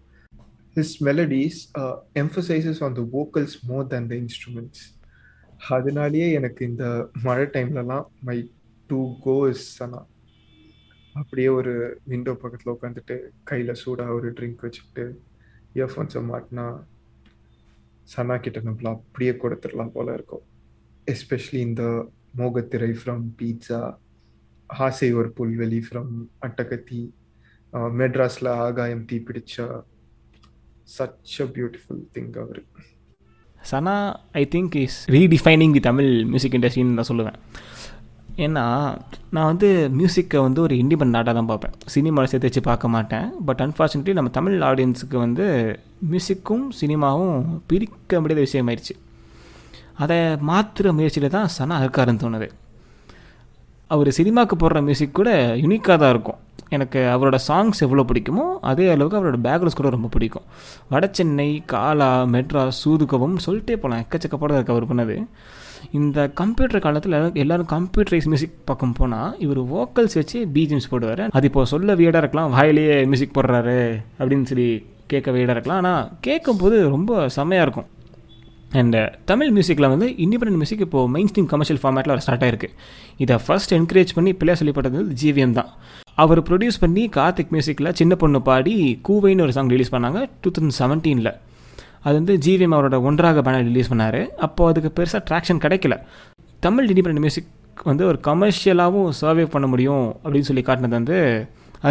his 0.76 0.96
melodies 1.08 1.60
emphasises 2.22 2.80
on 2.86 2.96
the 2.98 3.02
vocals 3.16 3.56
more 3.70 3.86
than 3.92 4.08
the 4.12 4.14
instruments 4.22 4.82
அதனாலேயே 5.74 6.28
எனக்கு 6.38 6.62
இந்த 6.70 6.84
மழை 7.26 7.44
டைம்லலாம் 7.56 8.06
my 8.28 8.36
to 8.90 9.00
go 9.26 9.36
is 9.50 9.66
Sana. 9.78 10.00
அப்படியே 11.14 11.48
ஒரு 11.58 11.72
விண்டோ 12.10 12.32
பக்கத்தில் 12.42 12.72
உட்காந்துட்டு 12.74 13.16
கையில் 13.50 13.80
சூடாக 13.82 14.16
ஒரு 14.18 14.28
ட்ரிங்க் 14.38 14.64
வச்சுக்கிட்டு 14.66 15.04
இயர்ஃபோன்ஸை 15.74 16.22
மாட்டினா 16.30 16.66
சனா 18.14 18.36
கிட்ட 18.44 18.60
நம்மள 18.60 18.88
அப்படியே 18.96 19.32
கொடுத்துடலாம் 19.42 19.94
போல 19.96 20.14
இருக்கும். 20.18 20.44
எஸ்பெஷலி 21.06 21.60
இந்த 21.68 21.84
மோகத்திரை 22.38 22.90
ஃப்ரம் 22.98 23.24
பீட்சா 23.38 23.80
ஆசை 24.66 25.08
ஒரு 25.20 25.28
புல்வெளி 25.38 25.80
ஃப்ரம் 25.86 26.12
அட்டகத்தி 26.46 27.00
மெட்ராஸில் 28.00 28.48
Aagayam 28.64 29.04
Theepidicha 29.10 29.66
such 30.96 31.34
a 31.44 31.46
beautiful 31.56 32.00
thing 32.14 32.32
our. 32.44 32.62
Sana 33.70 33.96
I 34.40 34.44
think 34.54 34.76
is 34.84 34.98
redefining 35.16 35.76
the 35.76 35.82
Tamil 35.90 36.10
music 36.32 36.56
இண்டஸ்ட்ரின்னு 36.58 36.96
நான் 36.98 37.10
சொல்லுவேன். 37.10 37.38
ஏன்னா 38.44 38.64
நான் 39.34 39.50
வந்து 39.50 39.68
மியூசிக்கை 39.98 40.38
வந்து 40.46 40.60
ஒரு 40.66 40.74
இண்டிபெண்ட் 40.82 41.14
நாட்டாக 41.16 41.34
தான் 41.38 41.50
பார்ப்பேன். 41.50 41.74
சினிமாவில் 41.94 42.30
சேர்த்து 42.32 42.48
வச்சு 42.48 42.62
பார்க்க 42.70 42.94
மாட்டேன். 42.96 43.26
பட் 43.48 43.62
அன்ஃபார்ச்சுனேட்லி 43.64 44.12
நம்ம 44.18 44.30
தமிழ் 44.38 44.56
ஆடியன்ஸுக்கு 44.70 45.16
வந்து 45.26 45.46
மியூசிக்கும் 46.12 46.64
சினிமாவும் 46.80 47.38
பிரிக்க 47.72 48.20
முடியாத 48.20 48.46
விஷயமாயிருச்சு. 48.48 48.94
அதை 50.05 50.18
மாற்றுற 50.50 50.92
முயற்சியில் 50.98 51.35
தான் 51.37 51.52
சனா 51.57 51.76
இருக்காருன்னு 51.85 52.22
தோணுது. 52.24 52.48
அவர் 53.94 54.11
சினிமாவுக்கு 54.18 54.57
போடுற 54.61 54.81
மியூசிக் 54.88 55.18
கூட 55.18 55.31
யூனிக்காக 55.62 55.96
தான் 56.02 56.12
இருக்கும். 56.14 56.38
எனக்கு 56.76 57.00
அவரோட 57.14 57.38
சாங்ஸ் 57.46 57.83
எவ்வளோ 57.87 58.02
பிடிக்குமோ 58.11 58.44
அதே 58.70 58.87
அளவுக்கு 58.92 59.18
அவரோட 59.18 59.38
பேக்ரவுண்ட்ஸ் 59.46 59.78
கூட 59.81 59.88
ரொம்ப 59.94 60.09
பிடிக்கும். 60.14 60.46
வட 60.92 61.07
சென்னை 61.18 61.48
காலா 61.72 62.12
மெட்ராஸ் 62.35 62.81
சூதுகவும் 62.85 63.37
சொல்லிட்டே 63.46 63.76
போகலாம் 63.83 64.02
எக்கச்சக்க 64.05 64.37
படம் 64.42 64.59
இருக்குது 64.59 64.76
அவர் 64.76 64.88
பண்ணது. 64.92 65.16
இந்த 65.98 66.18
கம்ப்யூட்டர் 66.40 66.85
காலத்தில் 66.87 67.16
எல்லோரும் 67.42 67.70
கம்ப்யூட்டரைஸ் 67.74 68.28
மியூசிக் 68.33 68.57
பக்கம் 68.70 68.96
போனால் 68.98 69.35
இவர் 69.44 69.61
வோக்கல்ஸ் 69.76 70.18
வச்சு 70.20 70.40
பீஜிம்ஸ் 70.57 70.90
போடுவார். 70.92 71.24
அது 71.37 71.46
இப்போ 71.50 71.64
சொல்ல 71.72 71.94
வீடாக 72.00 72.22
இருக்கலாம். 72.24 72.52
வாயிலேயே 72.57 72.96
மியூசிக் 73.12 73.37
போடுறாரு 73.38 73.81
அப்படின்னு 74.20 74.48
சொல்லி 74.52 74.68
கேட்க 75.12 75.31
வீடாக 75.37 75.57
இருக்கலாம். 75.57 75.81
ஆனால் 75.83 76.09
கேட்கும்போது 76.26 76.78
ரொம்ப 76.94 77.28
செம்மையாக 77.37 77.66
இருக்கும். 77.68 77.88
அண்ட் 78.80 78.94
uh, 78.98 79.06
தமிழ் 79.30 79.50
மியூசிக்கில் 79.54 79.88
வந்து 79.92 80.06
இண்டிபெண்ட் 80.24 80.58
மியூசிக் 80.61 80.82
இப்போது 80.85 81.11
மெயின் 81.14 81.28
ஸ்ட்ரீம் 81.30 81.48
கமர்ஷியல் 81.52 81.80
ஃபார்மேட்டில் 81.82 82.22
ஸ்டார்ட் 82.24 82.44
ஆயிருக்கு. 82.46 82.68
இதை 83.22 83.37
ஃபர்ஸ்ட் 83.46 83.72
என்கரேஜ் 83.78 84.12
பண்ணி 84.18 84.30
பிள்ளையா 84.40 84.56
சொல்லப்பட்டது 84.61 85.00
ஜிவிஎம் 85.22 85.56
தான். 85.58 85.70
அவர் 86.22 86.40
ப்ரொடியூஸ் 86.48 86.78
பண்ணி 86.85 87.02
கார்த்திக் 87.16 87.52
மியூசிக்கில் 87.54 87.90
சின்ன 88.00 88.14
பொண்ணு 88.22 88.38
பாடி 88.48 88.74
கூவைன்னு 89.08 89.44
ஒரு 89.46 89.54
சாங் 89.56 89.72
ரிலீஸ் 89.74 89.92
பண்ணாங்க 89.94 90.20
டூ 90.42 90.50
தௌசண்ட் 90.56 90.76
செவன்டீனில் 90.80 91.32
அது 92.04 92.14
வந்து 92.20 92.35
ஜிவிஎம் 92.44 92.74
அவரோட 92.76 92.96
ஒன்றாக 93.08 93.42
பேனர் 93.46 93.66
ரிலீஸ் 93.70 93.90
பண்ணார். 93.92 94.20
அப்போது 94.46 94.70
அதுக்கு 94.72 94.90
பெருசாக 94.98 95.22
ட்ராக்ஷன் 95.28 95.61
கிடைக்கல. 95.64 95.96
தமிழ் 96.66 96.88
இண்டிபெண்ட் 96.92 97.22
மியூசிக் 97.24 97.50
வந்து 97.90 98.04
ஒரு 98.11 98.18
கமர்ஷியலாகவும் 98.28 99.12
சர்வே 99.20 99.44
பண்ண 99.54 99.66
முடியும் 99.72 100.06
அப்படின்னு 100.22 100.48
சொல்லி 100.50 100.64
காட்டினது 100.68 100.98
வந்து 101.00 101.18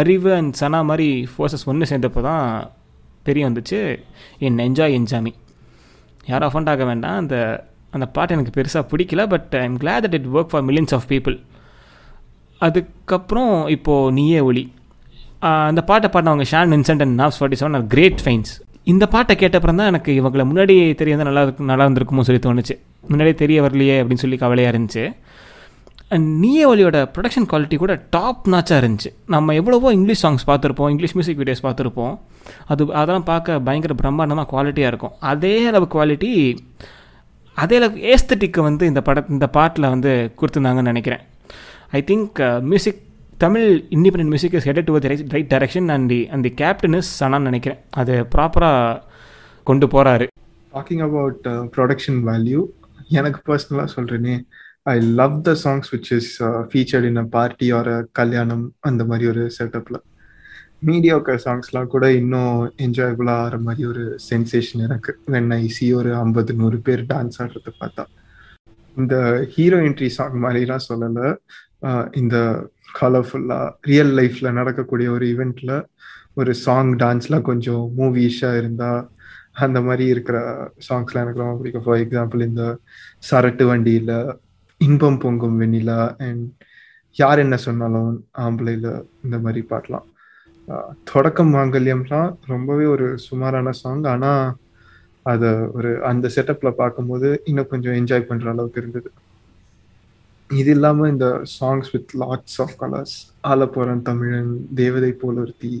அறிவு 0.00 0.30
அண்ட் 0.38 0.52
சனா 0.60 0.80
மாதிரி 0.90 1.08
ஃபோர்ஸஸ் 1.32 1.66
ஒன்று 1.70 1.90
சேர்ந்தப்போ 1.92 2.22
தான் 2.28 2.44
தெரிய 3.28 3.42
வந்துச்சு. 3.48 3.80
என் 4.46 4.60
என்ஜாய் 4.66 4.96
என்ஜாமி 4.98 5.32
யாரும் 6.30 6.48
அஃபண்ட் 6.48 6.70
ஆக 6.72 6.84
வேண்டாம். 6.90 7.16
அந்த 7.22 7.36
அந்த 7.96 8.06
பாட்டு 8.16 8.34
எனக்கு 8.34 8.52
பெருசாக 8.58 8.84
பிடிக்கல 8.92 9.22
but 9.32 9.54
I 9.62 9.64
am 9.68 9.78
glad 9.82 10.04
that 10.06 10.16
it 10.18 10.28
work 10.36 10.52
for 10.52 10.64
millions 10.68 10.94
of 10.98 11.06
people 11.12 11.36
அதுக்கப்புறம் 12.66 13.52
இப்போது 13.76 14.12
நீயே 14.18 14.40
ஒளி. 14.48 14.64
அந்த 15.70 15.80
பாட்டை 15.88 16.08
பாடினவங்க 16.14 16.44
Shan 16.50 16.72
Vincent 16.74 17.02
and 17.04 17.16
Navz 17.20 17.38
forty 17.40 17.58
seven 17.62 17.76
are 17.78 17.86
great 17.94 18.20
finds 18.24 18.52
இந்த 18.92 19.04
பாட்டை 19.14 19.34
கேட்டப்புறம் 19.40 19.78
தான் 19.80 19.90
எனக்கு 19.92 20.12
இவங்களை 20.20 20.44
முன்னாடி 20.50 20.76
தெரிய 21.00 21.16
நல்லா 21.16 21.42
இருக்கு 21.46 21.70
நல்லா 21.70 21.84
இருந்திருக்குமோ 21.86 22.24
சொல்லி 22.28 22.42
தோணுச்சு. 22.46 22.74
முன்னாடியே 23.10 23.36
தெரிய 23.42 23.58
வரலையே 23.62 23.96
அப்படின்னு 24.00 24.24
சொல்லி 24.24 24.36
கவலையாக 24.36 24.72
இருந்துச்சு. 24.74 25.04
அண்ட் 26.14 26.26
நீயே 26.42 26.64
ஒலியோட 26.72 26.98
ப்ரொடக்ஷன் 27.14 27.48
குவாலிட்டி 27.50 27.76
கூட 27.82 27.94
டாப் 28.14 28.44
நாச்சாக 28.52 28.80
இருந்துச்சு. 28.82 29.10
நம்ம 29.34 29.54
எவ்வளவோ 29.60 29.92
இங்கிலீஷ் 29.98 30.22
சாங்ஸ் 30.24 30.46
பார்த்துருப்போம் 30.50 30.90
இங்கிலீஷ் 30.94 31.14
மியூசிக் 31.18 31.40
வீடியோஸ் 31.42 31.64
பார்த்துருப்போம். 31.66 32.14
அது 32.72 32.82
அதெல்லாம் 33.00 33.28
பார்க்க 33.32 33.60
பயங்கர 33.68 33.94
பிரம்மாண்டமாக 34.02 34.48
குவாலிட்டியாக 34.52 34.92
இருக்கும். 34.92 35.14
அதே 35.32 35.54
அளவு 35.70 35.86
குவாலிட்டி 35.94 36.32
அதே 37.62 37.76
அளவுக்கு 37.78 38.02
ஏஸ்தட்டிக்கு 38.12 38.60
வந்து 38.66 38.84
இந்த 38.90 39.00
பட 39.06 39.24
இந்த 39.36 39.46
பாட்டில் 39.56 39.92
வந்து 39.94 40.12
கொடுத்துருந்தாங்கன்னு 40.40 40.92
நினைக்கிறேன். 40.92 41.22
I 41.98 42.00
think 42.10 42.38
music 42.72 43.00
Tamil 43.44 43.66
independent 43.96 44.30
music 44.32 44.54
is 44.58 44.66
headed 44.68 44.88
to 44.88 44.98
right 45.12 45.32
right 45.36 45.50
direction 45.52 45.88
and 45.94 46.08
the 46.12 46.20
அந்த 46.34 46.50
கேப்டன் 46.60 46.96
இஸ் 46.98 47.10
சனான்னு 47.20 47.48
நினைக்கிறேன். 47.50 47.80
அது 48.00 48.14
ப்ராப்பராக 48.34 49.00
கொண்டு 49.70 49.86
போகிறாரு 49.94 50.26
டாக்கிங் 50.76 51.02
அபவுட் 51.08 51.46
ப்ரொடக்ஷன் 51.74 52.20
வேல்யூ 52.28 52.60
எனக்கு 53.20 53.40
பர்சனலாக 53.48 53.88
சொல்கிறேனே 53.96 54.36
I 54.86 54.94
love 55.18 55.34
the 55.42 55.52
songs 55.64 55.90
which 55.92 56.10
is 56.16 56.30
featured 56.70 57.06
in 57.10 57.20
a 57.22 57.26
party 57.34 57.68
or 57.78 57.88
a 57.88 57.98
kalyanam 58.12 58.64
அந்த 58.80 59.02
மாதிரி 59.04 59.26
ஒரு 59.28 59.42
செட்டப்ல 59.58 59.98
மீடியாக்கர் 60.88 61.42
சாங்ஸ்லாம் 61.44 61.92
கூட 61.92 62.06
இன்னும் 62.12 62.56
என்ஜாயபுளா 62.84 63.34
ஆகிற 63.42 63.58
மாதிரி 63.58 63.82
ஒரு 63.88 64.04
சென்சேஷன் 64.30 64.82
எனக்கு. 64.86 65.12
வென் 65.30 65.50
ஐ 65.58 65.64
சி 65.66 65.86
ஒரு 65.94 66.10
ஐம்பது 66.16 66.52
நூறு 66.54 66.78
பேர் 66.86 67.02
டான்ஸ் 67.12 67.38
ஆடுறத 67.42 67.72
பார்த்தா. 67.82 68.04
இந்த 68.96 69.14
ஹீரோ 69.54 69.78
என்ட்ரி 69.88 70.08
சாங் 70.16 70.38
மாதிரிலாம் 70.44 70.86
சொல்லலை. 70.88 71.28
இந்த 72.12 72.36
கலர்ஃபுல்லாக 73.00 73.68
ரியல் 73.90 74.12
லைஃப்பில் 74.18 74.56
நடக்கக்கூடிய 74.60 75.08
ஒரு 75.10 75.24
ஈவெண்ட்டில் 75.32 75.74
ஒரு 76.34 76.52
சாங் 76.64 76.92
டான்ஸ்லாம் 76.98 77.48
கொஞ்சம் 77.50 77.84
மூவிஷாக 77.98 78.58
இருந்தால் 78.58 79.00
அந்த 79.64 79.78
மாதிரி 79.80 80.04
இருக்கிற 80.14 80.36
சாங்ஸ்லாம் 80.88 81.24
எனக்கு 81.24 81.42
ரொம்ப 81.42 81.56
பிடிக்கும். 81.60 81.84
ஃபார் 81.86 82.02
எக்ஸாம்பிள் 82.04 82.48
இந்த 82.50 82.64
சரட்டு 83.30 83.64
வண்டியில் 83.64 84.14
இன்பம் 84.86 85.18
பொங்கும் 85.22 85.58
வெண்ணிலா 85.60 86.00
அண்ட் 86.26 86.44
யார் 87.16 87.42
என்ன 87.44 87.56
சொன்னாலும் 87.66 88.12
ஆம்பளையில் 88.44 88.90
இந்த 89.24 89.36
மாதிரி 89.44 89.62
பாட்டலாம் 89.70 90.08
தொடக்கம் 91.10 91.52
மாங்கல்யம்லாம் 91.54 92.30
ரொம்பவே 92.52 92.84
ஒரு 92.94 93.06
சுமாரான 93.26 93.72
சாங் 93.82 94.06
ஆனால் 94.12 94.54
அதை 95.32 95.50
ஒரு 95.78 95.90
அந்த 96.10 96.26
செட்டப்பில் 96.34 96.78
பார்க்கும்போது 96.80 97.28
இன்னும் 97.50 97.70
கொஞ்சம் 97.72 97.96
என்ஜாய் 98.00 98.28
பண்ணுற 98.28 98.46
அளவுக்கு 98.52 98.80
இருந்தது. 98.82 99.10
இது 100.50 100.70
இல்லாமல் 100.76 101.10
இந்த 101.12 101.26
songs 101.58 101.90
with 101.92 102.12
lots 102.22 102.58
of 102.64 102.74
colours 102.80 103.16
ஆலப்புறம் 103.50 104.02
தமிழன் 104.08 104.50
தேவதை 104.80 105.12
போல் 105.20 105.40
ஒருத்தி 105.42 105.72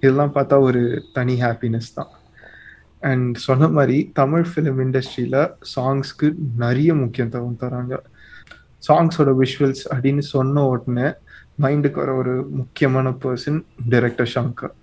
இதெல்லாம் 0.00 0.34
பார்த்தா 0.36 0.58
ஒரு 0.68 0.82
தனி 1.16 1.34
ஹாப்பினஸ் 1.42 1.90
தான். 1.98 2.12
அண்ட் 3.10 3.34
சொன்ன 3.46 3.68
மாதிரி 3.78 3.98
தமிழ் 4.20 4.46
ஃபிலிம் 4.50 4.80
இண்டஸ்ட்ரியில் 4.86 5.40
சாங்ஸ்க்கு 5.74 6.28
நிறைய 6.64 6.90
முக்கியத்துவம் 7.02 7.60
தராங்க. 7.64 7.94
சாங்ஸோட 8.88 9.30
விஷுவல்ஸ் 9.42 9.84
அப்படின்னு 9.94 10.24
சொன்ன 10.34 10.64
உடனே 10.66 11.08
மைண்டுக்கு 11.62 12.00
வர 12.02 12.14
ஒரு 12.14 12.34
முக்கியமான 12.50 13.10
பர்சன் 13.10 13.64
டைரக்டர் 13.88 14.32
சங்கர். 14.34 14.74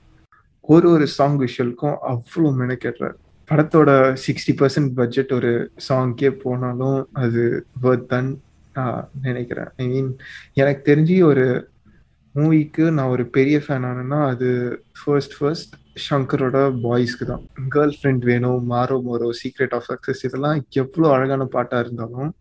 ஒரு 0.62 0.90
ஒரு 0.90 1.08
சாங் 1.08 1.40
விஷுவலுக்கும் 1.40 1.98
அவ்வளோ 2.12 2.50
மெனக்கெடுறாரு. 2.62 3.18
படத்தோட 3.50 3.90
சிக்ஸ்டி 4.26 4.52
பர்சன்ட் 4.52 4.94
பட்ஜெட் 4.96 5.34
ஒரு 5.34 5.72
சாங்க்கே 5.90 6.30
போனாலும் 6.44 7.10
அது 7.14 7.66
வேர்த் 7.84 8.06
தான் 8.06 8.30
நினைக்கிறேன். 9.22 9.70
ஐ 9.78 9.88
மீன் 9.88 10.18
எனக்கு 10.54 10.82
தெரிஞ்சு 10.92 11.24
ஒரு 11.24 11.70
மூவிக்கு 12.36 12.92
நான் 12.92 13.14
ஒரு 13.16 13.26
பெரிய 13.26 13.58
ஃபேன் 13.68 13.88
ஆனேன்னா 13.90 14.20
அது 14.28 14.50
ஃபர்ஸ்ட் 15.04 15.34
ஃபர்ஸ்ட் 15.40 15.74
ஷங்கரோட 15.96 16.58
பாய்ஸ்க்கு 16.84 17.26
தான். 17.32 17.44
கேர்ள் 17.74 17.96
ஃப்ரெண்ட் 17.98 18.24
வேணும் 18.30 18.62
மாரோ 18.72 18.98
மோரோ 19.08 19.30
சீக்ரெட் 19.42 19.74
ஆஃப் 19.78 19.88
சக்சஸ் 19.92 20.24
இதெல்லாம் 20.28 20.60
எவ்வளோ 20.82 21.08
அழகான 21.16 21.46
பாட்டாக 21.56 21.84
இருந்தாலும் 21.86 22.32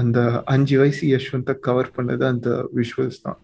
அந்த 0.00 0.18
அஞ்சு 0.54 0.76
வயசு 0.80 1.02
யஷ்வந்தை 1.14 1.54
கவர் 1.66 1.94
பண்ணது 1.96 2.24
அந்த 2.32 2.48
விஷுவல்ஸ் 2.78 3.24
தான். 3.26 3.38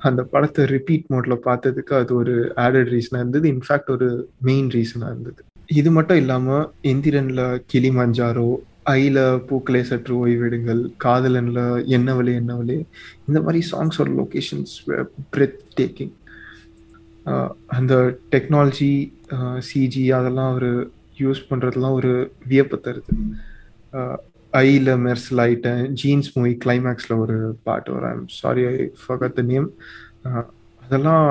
அந்த 0.00 0.20
படத்தை 0.32 0.64
ரிப்பீட் 0.74 1.10
மோட்ல 1.12 1.36
பார்த்ததுக்கு 1.46 1.94
அது 2.00 2.12
ஒரு 2.20 2.34
ஆடட் 2.64 2.90
ரீசனாக 2.94 3.22
இருந்தது. 3.22 3.46
இன்ஃபேக்ட் 3.54 3.90
ஒரு 3.96 4.08
மெயின் 4.48 4.68
ரீசனாக 4.76 5.12
இருந்தது. 5.14 5.40
இது 5.80 5.90
மட்டும் 5.96 6.20
இல்லாமல் 6.22 6.66
எந்திரன்ல 6.92 7.42
கிளி 7.72 7.90
மஞ்சாரோ 7.98 8.48
ஐல 9.00 9.18
பூக்களே 9.48 9.80
சற்று 9.88 10.12
ஓய்விடுங்கள் 10.20 10.80
காதலன்ல 11.04 11.60
என்னவளே 11.96 12.34
என்னவளே 12.40 12.78
இந்த 13.28 13.38
மாதிரி 13.46 13.60
சாங்ஸோட 13.72 14.08
லொக்கேஷன்ஸ் 14.20 14.72
பிரெத் 15.34 15.58
டேக்கிங் 15.80 16.14
அந்த 17.76 17.94
டெக்னாலஜி 18.32 18.92
சிஜி 19.68 20.04
அதெல்லாம் 20.18 20.50
அவர் 20.54 20.70
யூஸ் 21.22 21.40
பண்ணுறதுலாம் 21.50 21.96
ஒரு 22.00 22.12
வியப்பு 22.50 22.76
தருது. 22.86 23.12
ஐயில் 24.52 24.90
மெர்சல் 25.06 25.40
ஆயிட்டேன் 25.44 25.82
ஜீன்ஸ் 26.00 26.30
மூவி 26.36 26.52
கிளைமேக்ஸில் 26.64 27.20
ஒரு 27.24 27.38
பாட்டு 27.66 27.90
வரும். 27.94 28.28
Sorry 28.40 28.62
I 28.72 28.74
forgot 29.02 29.36
the 29.38 29.42
name 29.52 29.68
அதெல்லாம் 30.82 31.26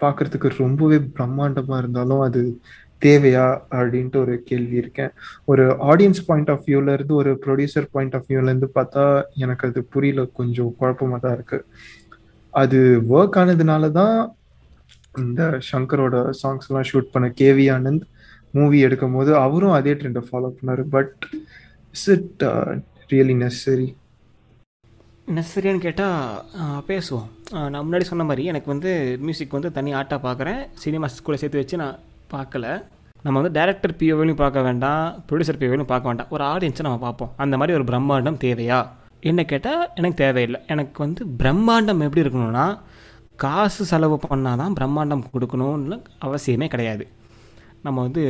பார்க்கறதுக்கு 0.00 0.48
ரொம்பவே 0.62 0.98
பிரம்மாண்டமாக 1.18 1.82
இருந்தாலும் 1.82 2.22
அது 2.28 2.40
தேவையா 3.04 3.46
அப்படின்ட்டு 3.76 4.18
ஒரு 4.24 4.34
கேள்வி 4.48 4.76
இருக்கேன். 4.82 5.12
ஒரு 5.50 5.64
ஆடியன்ஸ் 5.90 6.22
பாயிண்ட் 6.28 6.50
ஆஃப் 6.52 6.64
வியூல 6.68 6.92
இருந்து 6.96 7.14
ஒரு 7.22 7.32
ப்ரொடியூசர் 7.44 7.88
பாயிண்ட் 7.94 8.14
ஆஃப் 8.18 8.28
வியூல 8.28 8.50
இருந்து 8.50 8.68
பார்த்தா 8.78 9.04
எனக்கு 9.44 9.68
அது 9.68 9.80
புரியல. 9.94 10.24
கொஞ்சம் 10.38 10.70
குழப்பமா 10.80 11.18
தான் 11.24 11.36
இருக்கு. 11.38 11.58
அது 12.54 12.80
ஒர்க் 13.16 13.38
ஆனதுனால 13.42 13.90
தான் 14.00 14.16
இந்த 15.22 15.42
சங்கரோட 15.70 16.16
சாங்ஸ் 16.42 16.68
எல்லாம் 16.68 16.88
ஷூட் 16.90 17.12
பண்ண 17.14 17.26
கேவி 17.40 17.66
ஆனந்த் 17.76 18.04
மூவி 18.56 18.78
எடுக்கும் 18.86 19.14
போது 19.16 19.30
அவரும் 19.44 19.76
அதே 19.78 19.92
ட்ரெண்டை 20.00 20.22
ஃபாலோ 20.28 20.50
பண்ணார். 20.56 20.82
But 20.94 21.20
is 21.94 22.08
it 22.14 22.42
really 23.12 23.36
necessary 23.44 23.88
necessary 25.36 25.84
கேட்டால் 25.84 26.82
பேசுவோம். 26.88 27.28
நான் 27.72 27.84
முன்னாடி 27.86 28.06
சொன்ன 28.08 28.24
மாதிரி 28.30 28.42
எனக்கு 28.52 28.68
வந்து 28.72 28.90
மியூசிக் 29.26 29.56
வந்து 29.56 29.70
தனி 29.76 29.90
ஆட்டாக 30.00 30.20
பார்க்குறேன் 30.26 30.60
சினிமா 30.82 31.06
ஸ்கூலில் 31.14 31.40
சேர்த்து 31.42 31.62
வச்சு 31.62 31.76
நான் 31.82 32.00
பார்க்கல 32.34 32.66
நம்ம 33.24 33.40
வந்து 33.40 33.54
டேரக்டர் 33.58 33.94
பிஓவிலையும் 34.00 34.42
பார்க்க 34.42 34.66
வேண்டாம் 34.66 35.04
ப்ரொடியூசர் 35.28 35.60
பிஓவிலையும் 35.60 35.92
பார்க்க 35.92 36.10
வேண்டாம். 36.10 36.30
ஒரு 36.34 36.44
ஆடியன்ஸை 36.52 36.84
நம்ம 36.86 36.98
பார்ப்போம். 37.04 37.30
அந்த 37.44 37.54
மாதிரி 37.60 37.76
ஒரு 37.78 37.86
பிரம்மாண்டம் 37.90 38.38
தேவையா? 38.44 38.80
என்ன 39.30 39.40
கேட்டால் 39.52 39.84
எனக்கு 39.98 40.18
தேவையில்லை. 40.24 40.60
எனக்கு 40.72 40.98
வந்து 41.04 41.24
பிரம்மாண்டம் 41.40 42.04
எப்படி 42.06 42.24
இருக்கணும்னா 42.24 42.66
காசு 43.42 43.82
செலவு 43.90 44.16
பண்ணால் 44.24 44.60
தான் 44.62 44.74
பிரம்மாண்டம் 44.78 45.24
கொடுக்கணும்னு 45.34 45.96
அவசியமே 46.26 46.66
கிடையாது. 46.74 47.04
நம்ம 47.86 48.02
வந்து 48.06 48.22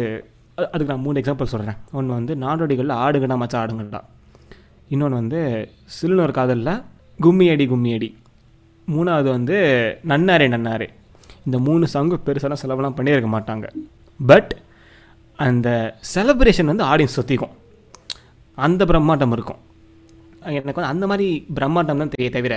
அதுக்கு 0.73 0.90
நான் 0.93 1.05
மூணு 1.07 1.21
எக்ஸாம்பிள் 1.21 1.53
சொல்கிறேன் 1.53 1.79
ஒன்று 1.99 2.19
வந்து 2.19 2.35
நாடோடிகளில் 2.45 3.01
ஆடுகடா 3.05 3.37
மச்சா 3.43 3.59
ஆடுங்கடா 3.62 4.01
இன்னொன்று 4.93 5.21
வந்து 5.21 5.40
சில்லுனர் 5.97 6.37
காதலில் 6.38 6.75
கும்மி 7.19 7.47
அடி 7.53 7.64
கும்மி 7.73 7.90
அடி. 7.97 8.09
மூணாவது 8.95 9.29
வந்து 9.37 9.57
நன்னாரே 10.11 10.47
நன்னாரே. 10.55 10.88
இந்த 11.47 11.59
மூணு 11.67 11.85
சங்கு 11.95 12.17
பெருசாலாம் 12.27 12.62
செலவெல்லாம் 12.62 12.97
பண்ணியிருக்க 12.99 13.29
மாட்டாங்க. 13.37 13.67
பட் 14.21 14.53
அந்த 15.47 15.69
செலப்ரேஷன் 16.14 16.71
வந்து 16.73 16.85
ஆடியன்ஸ் 16.90 17.17
சுற்றிக்கும் 17.19 17.55
அந்த 18.67 18.83
பிரம்மாண்டம் 18.90 19.35
இருக்கும். 19.37 19.61
எனக்கு 20.59 20.79
வந்து 20.81 20.93
அந்த 20.95 21.05
மாதிரி 21.11 21.29
பிரம்மாண்டம் 21.59 22.03
தான் 22.03 22.12
தெரிய 22.14 22.31
தவிர 22.37 22.55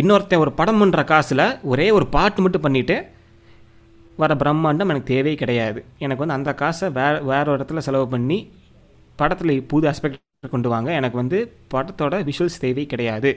இன்னொருத்தன் 0.00 0.42
ஒரு 0.44 0.52
படம் 0.58 0.80
பண்ணுற 0.80 1.02
காசில் 1.10 1.46
ஒரே 1.72 1.84
ஒரு 1.96 2.06
பாட்டு 2.14 2.42
மட்டும் 2.44 2.64
பண்ணிவிட்டு 2.64 2.96
வர 4.22 4.34
பிரம்மாண்டம் 4.42 4.90
எனக்கு 4.92 5.10
தேவையே 5.12 5.36
கிடையாது. 5.42 5.80
எனக்கு 6.04 6.22
வந்து 6.22 6.36
அந்த 6.38 6.50
காசை 6.60 6.86
வேறு 6.98 7.18
வேற 7.30 7.44
ஒரு 7.52 7.58
இடத்துல 7.60 7.82
செலவு 7.86 8.06
பண்ணி 8.14 8.38
படத்தில் 9.20 9.54
புது 9.70 9.86
ஆஸ்பெக்ட் 9.90 10.50
கொண்டு 10.54 10.68
வாங்க. 10.74 10.90
எனக்கு 11.00 11.16
வந்து 11.22 11.38
படத்தோட 11.74 12.14
விஷுவல்ஸ் 12.28 12.62
தேவையே 12.64 12.86
கிடையாது. 12.92 13.30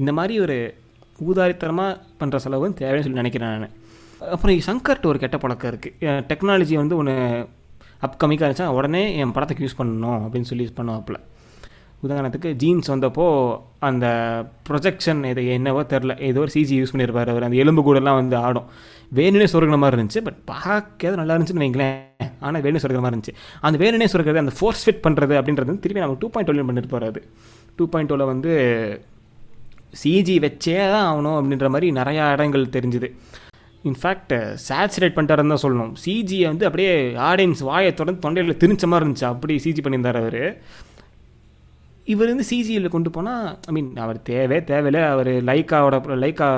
இந்த 0.00 0.12
மாதிரி 0.18 0.36
ஒரு 0.44 0.56
ஊதாரித்தனமாக 1.28 1.98
பண்ணுற 2.20 2.36
செலவு 2.46 2.68
தேவைன்னு 2.82 3.06
சொல்லி 3.06 3.22
நினைக்கிறேன் 3.22 3.54
நான். 3.64 3.74
அப்புறம் 4.34 4.62
சங்கர்ட்டு 4.70 5.10
ஒரு 5.12 5.18
கெட்ட 5.24 5.38
பழக்கம் 5.44 5.70
இருக்குது 5.72 6.16
டெக்னாலஜி 6.30 6.74
வந்து 6.82 6.96
ஒன்று 7.00 7.14
அப்கமிங்காக 8.06 8.46
இருந்துச்சா 8.48 8.68
உடனே 8.78 9.02
என் 9.22 9.36
படத்துக்கு 9.36 9.64
யூஸ் 9.66 9.80
பண்ணணும் 9.80 10.20
அப்படின்னு 10.24 10.50
சொல்லி 10.50 10.66
யூஸ் 10.66 10.78
பண்ணுவாப்பில் 10.78 11.20
உதாரணத்துக்கு 12.06 12.50
ஜீன்ஸ் 12.62 12.90
வந்தப்போ 12.92 13.26
அந்த 13.88 14.06
ப்ரொஜெக்ஷன் 14.68 15.20
இது 15.30 15.42
என்னவோ 15.56 15.82
தெரில 15.92 16.12
ஏதோ 16.28 16.40
ஒரு 16.44 16.52
சிஜி 16.54 16.76
யூஸ் 16.80 16.92
பண்ணியிருப்பார் 16.92 17.30
அவர். 17.32 17.46
அந்த 17.46 17.56
எலும்பு 17.62 17.82
கூடலாம் 17.88 18.18
வந்து 18.20 18.36
ஆடும். 18.46 18.66
வேணுனே 19.18 19.46
சொருகிற 19.52 19.78
மாதிரி 19.82 19.96
இருந்துச்சு. 19.98 20.22
பட் 20.28 20.40
பார்க்கறது 20.52 21.20
நல்லா 21.20 21.34
இருந்துச்சுன்னு 21.36 21.64
வைங்களேன். 21.64 21.96
ஆனால் 22.46 22.62
வேணுனே 22.66 22.82
சொருகிற 22.84 23.02
மாதிரி 23.04 23.16
இருந்துச்சு. 23.16 23.36
அந்த 23.68 23.78
வேணுனே 23.84 24.08
சொருகிறது 24.14 24.42
அந்த 24.44 24.54
ஃபோர்ஸ் 24.58 24.84
ஃபிட் 24.86 25.04
பண்ணுறது 25.06 25.36
அப்படின்றது 25.40 25.78
திருப்பி 25.84 26.04
நம்ம 26.04 26.18
டூ 26.24 26.30
பாயிண்ட் 26.34 26.50
டுவெல் 26.50 26.68
பண்ணிட்டு 26.70 26.92
போகிறது 26.94 27.22
டூ 27.78 27.86
பாயிண்ட் 27.92 28.10
டுவெல் 28.12 28.30
வந்து 28.32 28.52
சிஜி 30.02 30.36
வச்சே 30.46 30.76
தான் 30.94 31.06
ஆகணும் 31.08 31.38
அப்படின்ற 31.38 31.68
மாதிரி 31.74 31.88
நிறையா 32.00 32.26
இடங்கள் 32.36 32.72
தெரிஞ்சுது. 32.76 33.10
இன்ஃபேக்ட் 33.90 34.32
சேச்சுரேட் 34.68 35.14
பண்ணிட்டாருன்னு 35.16 35.54
தான் 35.54 35.64
சொல்லணும். 35.64 35.92
சிஜியை 36.04 36.46
வந்து 36.50 36.66
அப்படியே 36.68 36.92
ஆடியன்ஸ் 37.30 37.62
வாயை 37.68 37.90
தொடர்ந்து 38.00 38.22
தொண்டையில் 38.24 38.60
திரிச்ச 38.62 38.86
மாதிரி 38.92 39.06
இருந்துச்சு. 39.06 39.28
அப்படி 39.32 39.54
சிஜி 39.64 39.82
பண்ணியிருந்தார் 39.84 40.18
அவர். 40.22 40.42
இவர் 42.12 42.30
வந்து 42.32 42.46
சிஜியில் 42.50 42.94
கொண்டு 42.94 43.10
போனால் 43.16 43.44
ஐ 43.68 43.72
மீன் 43.76 43.90
அவர் 44.04 44.18
தேவை 44.30 44.56
தேவையில்லை. 44.70 45.02
அவர் 45.14 45.30
லைக்காவோட 45.48 45.96
லைக்கா 46.22 46.48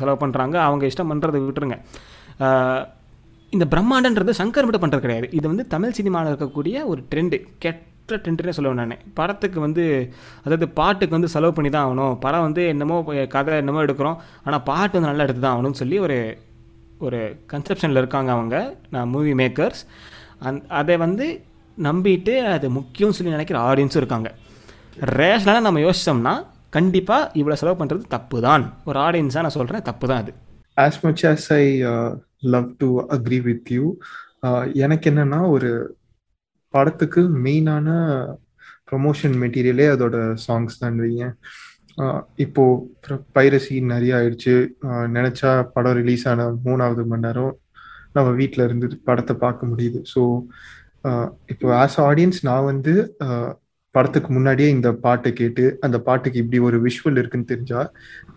செலவு 0.00 0.18
பண்ணுறாங்க 0.22 0.56
அவங்க 0.68 0.84
இஷ்டம் 0.90 1.10
பண்ணுறதை 1.12 1.40
விட்டுருங்க. 1.46 1.76
இந்த 3.56 3.64
பிரம்மாண்டன்றது 3.72 4.32
சங்கர் 4.40 4.66
மட்டும் 4.68 4.84
பண்ணுறது 4.84 5.04
கிடையாது. 5.04 5.28
இது 5.38 5.46
வந்து 5.52 5.64
தமிழ் 5.74 5.94
சினிமாவில் 5.98 6.30
இருக்கக்கூடிய 6.32 6.86
ஒரு 6.92 7.00
ட்ரெண்டு 7.12 7.36
கெட்ட 7.64 7.84
ட்ரெண்டுனே 8.22 8.52
சொல்லுவேன் 8.56 8.80
நான். 8.82 9.04
படத்துக்கு 9.18 9.58
வந்து 9.66 9.84
அதாவது 10.44 10.66
பாட்டுக்கு 10.78 11.16
வந்து 11.16 11.30
செலவு 11.34 11.52
பண்ணி 11.56 11.70
தான் 11.74 11.86
ஆகணும். 11.86 12.14
படம் 12.24 12.44
வந்து 12.46 12.62
என்னமோ 12.72 12.96
கதை 13.34 13.56
என்னமோ 13.62 13.82
எடுக்கிறோம். 13.86 14.18
ஆனால் 14.46 14.64
பாட்டு 14.70 14.96
வந்து 14.96 15.10
நல்லா 15.10 15.26
எடுத்து 15.26 15.42
தான் 15.44 15.54
ஆகணும்னு 15.56 15.80
சொல்லி 15.82 15.98
ஒரு 16.06 16.18
ஒரு 17.06 17.18
கன்செப்ஷனில் 17.52 18.00
இருக்காங்க 18.02 18.30
அவங்க 18.36 18.56
நான் 18.94 19.10
மூவி 19.14 19.32
மேக்கர்ஸ் 19.40 19.82
அந் 20.48 20.64
அதை 20.80 20.94
வந்து 21.06 21.26
நம்பிட்டு 21.78 22.34
அது 22.54 22.66
முக்கியம்னு 22.78 23.16
சொல்லி 23.18 23.36
நினைக்கிற 23.36 23.58
ஆடியன்ஸும் 23.68 24.02
இருக்காங்க. 24.02 24.30
ரேஷனலாக 25.18 25.64
நம்ம 25.66 25.80
யோசித்தோம்னா 25.86 26.32
கண்டிப்பாக 26.76 27.30
இவ்வளோ 27.40 27.56
செலவு 27.60 27.78
பண்ணுறது 27.80 28.04
தப்பு 28.14 28.38
தான் 28.46 28.64
ஒரு 28.88 28.98
ஆடியன்ஸாக 29.06 29.44
நான் 29.44 29.56
சொல்கிறேன் 29.58 29.84
தப்பு 29.88 30.06
தான் 30.10 30.20
அது 30.22 30.32
as 30.84 30.98
much 31.04 31.22
as 31.30 31.46
I 31.60 31.64
love 32.54 32.68
to 32.82 32.88
agree 33.16 33.38
with 33.46 33.70
you 33.76 33.84
எனக்கு 34.84 35.06
என்னன்னா 35.10 35.40
ஒரு 35.54 35.70
படத்துக்கு 36.74 37.22
மெயினான 37.46 37.88
ப்ரொமோஷன் 38.90 39.36
மெட்டீரியலே 39.42 39.86
அதோட 39.94 40.16
சாங்ஸ் 40.46 40.80
தான் 40.82 41.00
வைங்க. 41.04 41.24
இப்போ 42.44 42.64
பைரசி 43.36 43.76
நிறைய 43.92 44.18
ஆயிடுச்சு. 44.18 44.54
நினைச்சா 45.16 45.50
படம் 45.74 45.96
ரிலீஸ் 46.00 46.24
ஆன 46.32 46.46
மூணாவது 46.66 47.04
மணி 47.12 47.26
நேரம் 47.26 47.54
நம்ம 48.16 48.28
வீட்டில் 48.40 48.66
இருந்து 48.66 48.88
படத்தை 49.08 49.34
பார்க்க 49.44 49.70
முடியுது. 49.72 50.00
ஸோ 50.12 50.22
இப்போ 51.52 51.66
ஆஸ் 51.82 51.98
ஆடியன்ஸ் 52.08 52.40
நான் 52.48 52.68
வந்து 52.72 52.94
படத்துக்கு 53.94 54.30
முன்னாடியே 54.36 54.68
இந்த 54.74 54.88
பாட்டை 55.04 55.30
கேட்டு 55.38 55.64
அந்த 55.86 55.96
பாட்டுக்கு 56.06 56.40
இப்படி 56.42 56.58
ஒரு 56.68 56.76
விஷுவல் 56.86 57.18
இருக்குன்னு 57.20 57.50
தெரிஞ்சா 57.52 57.80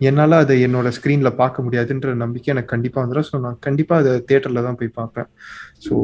என்னால் 0.08 0.36
அதை 0.42 0.54
என்னோட 0.66 0.88
ஸ்க்ரீனில் 0.96 1.38
பார்க்க 1.40 1.64
முடியாதுன்ற 1.66 2.14
நம்பிக்கை 2.22 2.50
எனக்கு 2.54 2.72
கண்டிப்பாக 2.74 3.02
வந்துடும் 3.04 3.28
ஸோ 3.30 3.38
நான் 3.44 3.58
கண்டிப்பாக 3.66 4.02
அதை 4.02 4.12
தேட்டரில் 4.30 4.66
தான் 4.68 4.78
போய் 4.80 4.96
பார்ப்பேன். 5.00 5.28
ஸோ 5.86 5.94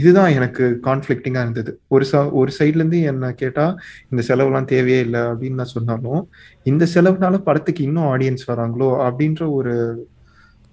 இதுதான் 0.00 0.32
எனக்கு 0.38 0.64
கான்ஃப்ளிக்டிங்காக 0.88 1.44
இருந்தது. 1.46 1.72
ஒரு 1.94 2.04
ச 2.12 2.24
ஒரு 2.40 2.50
சைட்லேருந்து 2.58 3.00
என்ன 3.12 3.32
கேட்டால் 3.42 3.74
இந்த 4.12 4.24
செலவுலாம் 4.30 4.70
தேவையே 4.74 5.00
இல்லை 5.06 5.22
அப்படின்னு 5.30 5.60
நான் 5.62 5.74
சொன்னாலும் 5.76 6.22
இந்த 6.66 6.86
செலவுனால 6.94 7.40
படத்துக்கு 7.48 7.82
இன்னும் 7.88 8.10
ஆடியன்ஸ் 8.14 8.50
வராங்களோ 8.52 8.90
அப்படின்ற 9.08 9.42
ஒரு 9.58 9.74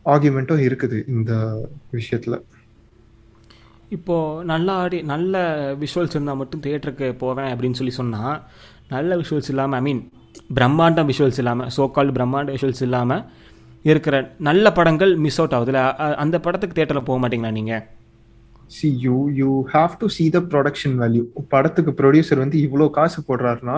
ஆர்குமெண்ட்டும் 0.05 0.65
இருக்குது 0.67 0.97
இந்த 1.15 1.31
விஷயத்தில். 1.97 2.37
இப்போது 3.89 4.45
நல்ல 4.45 4.71
ஆடி 4.73 5.01
நல்ல 5.03 5.35
விஷுவல்ஸ் 5.79 6.09
இருந்தால் 6.09 6.35
மட்டும் 6.35 6.61
தியேட்டருக்கு 6.61 7.15
போவேன் 7.15 7.51
அப்படின்னு 7.53 7.71
சொல்லி 7.71 7.91
சொன்னால் 7.91 8.41
நல்ல 8.89 9.15
விஷுவல்ஸ் 9.15 9.49
இல்லாமல் 9.49 9.77
ஐ 9.77 9.83
மீன் 9.83 10.01
பிரம்மாண்டம் 10.55 11.09
விஷுவல்ஸ் 11.11 11.37
இல்லாமல் 11.37 11.69
ஸோ 11.77 11.91
கால்டு 11.91 12.11
பிரம்மாண்ட 12.11 12.51
விஷுவல்ஸ் 12.51 12.81
இல்லாமல் 12.81 13.23
இருக்கிற 13.83 14.15
நல்ல 14.39 14.71
படங்கள் 14.71 15.17
மிஸ் 15.17 15.39
அவுட் 15.39 15.53
ஆகுதுல 15.53 15.81
அந்த 16.15 16.39
படத்துக்கு 16.39 16.77
தேட்டரில் 16.81 17.03
போக 17.03 17.19
மாட்டிங்களா 17.19 17.51
நீங்கள் 17.51 17.83
see 18.77 18.89
you 19.05 19.17
you 19.39 19.49
have 19.73 19.93
to 20.01 20.07
see 20.15 20.25
the 20.35 20.39
production 20.51 20.95
value 21.01 21.23
படத்துக்கு 21.53 21.91
ப்ரொடியூசர் 21.99 22.41
வந்து 22.43 22.57
இவ்வளோ 22.65 22.87
காசு 22.97 23.19
போடுறாருன்னா 23.29 23.77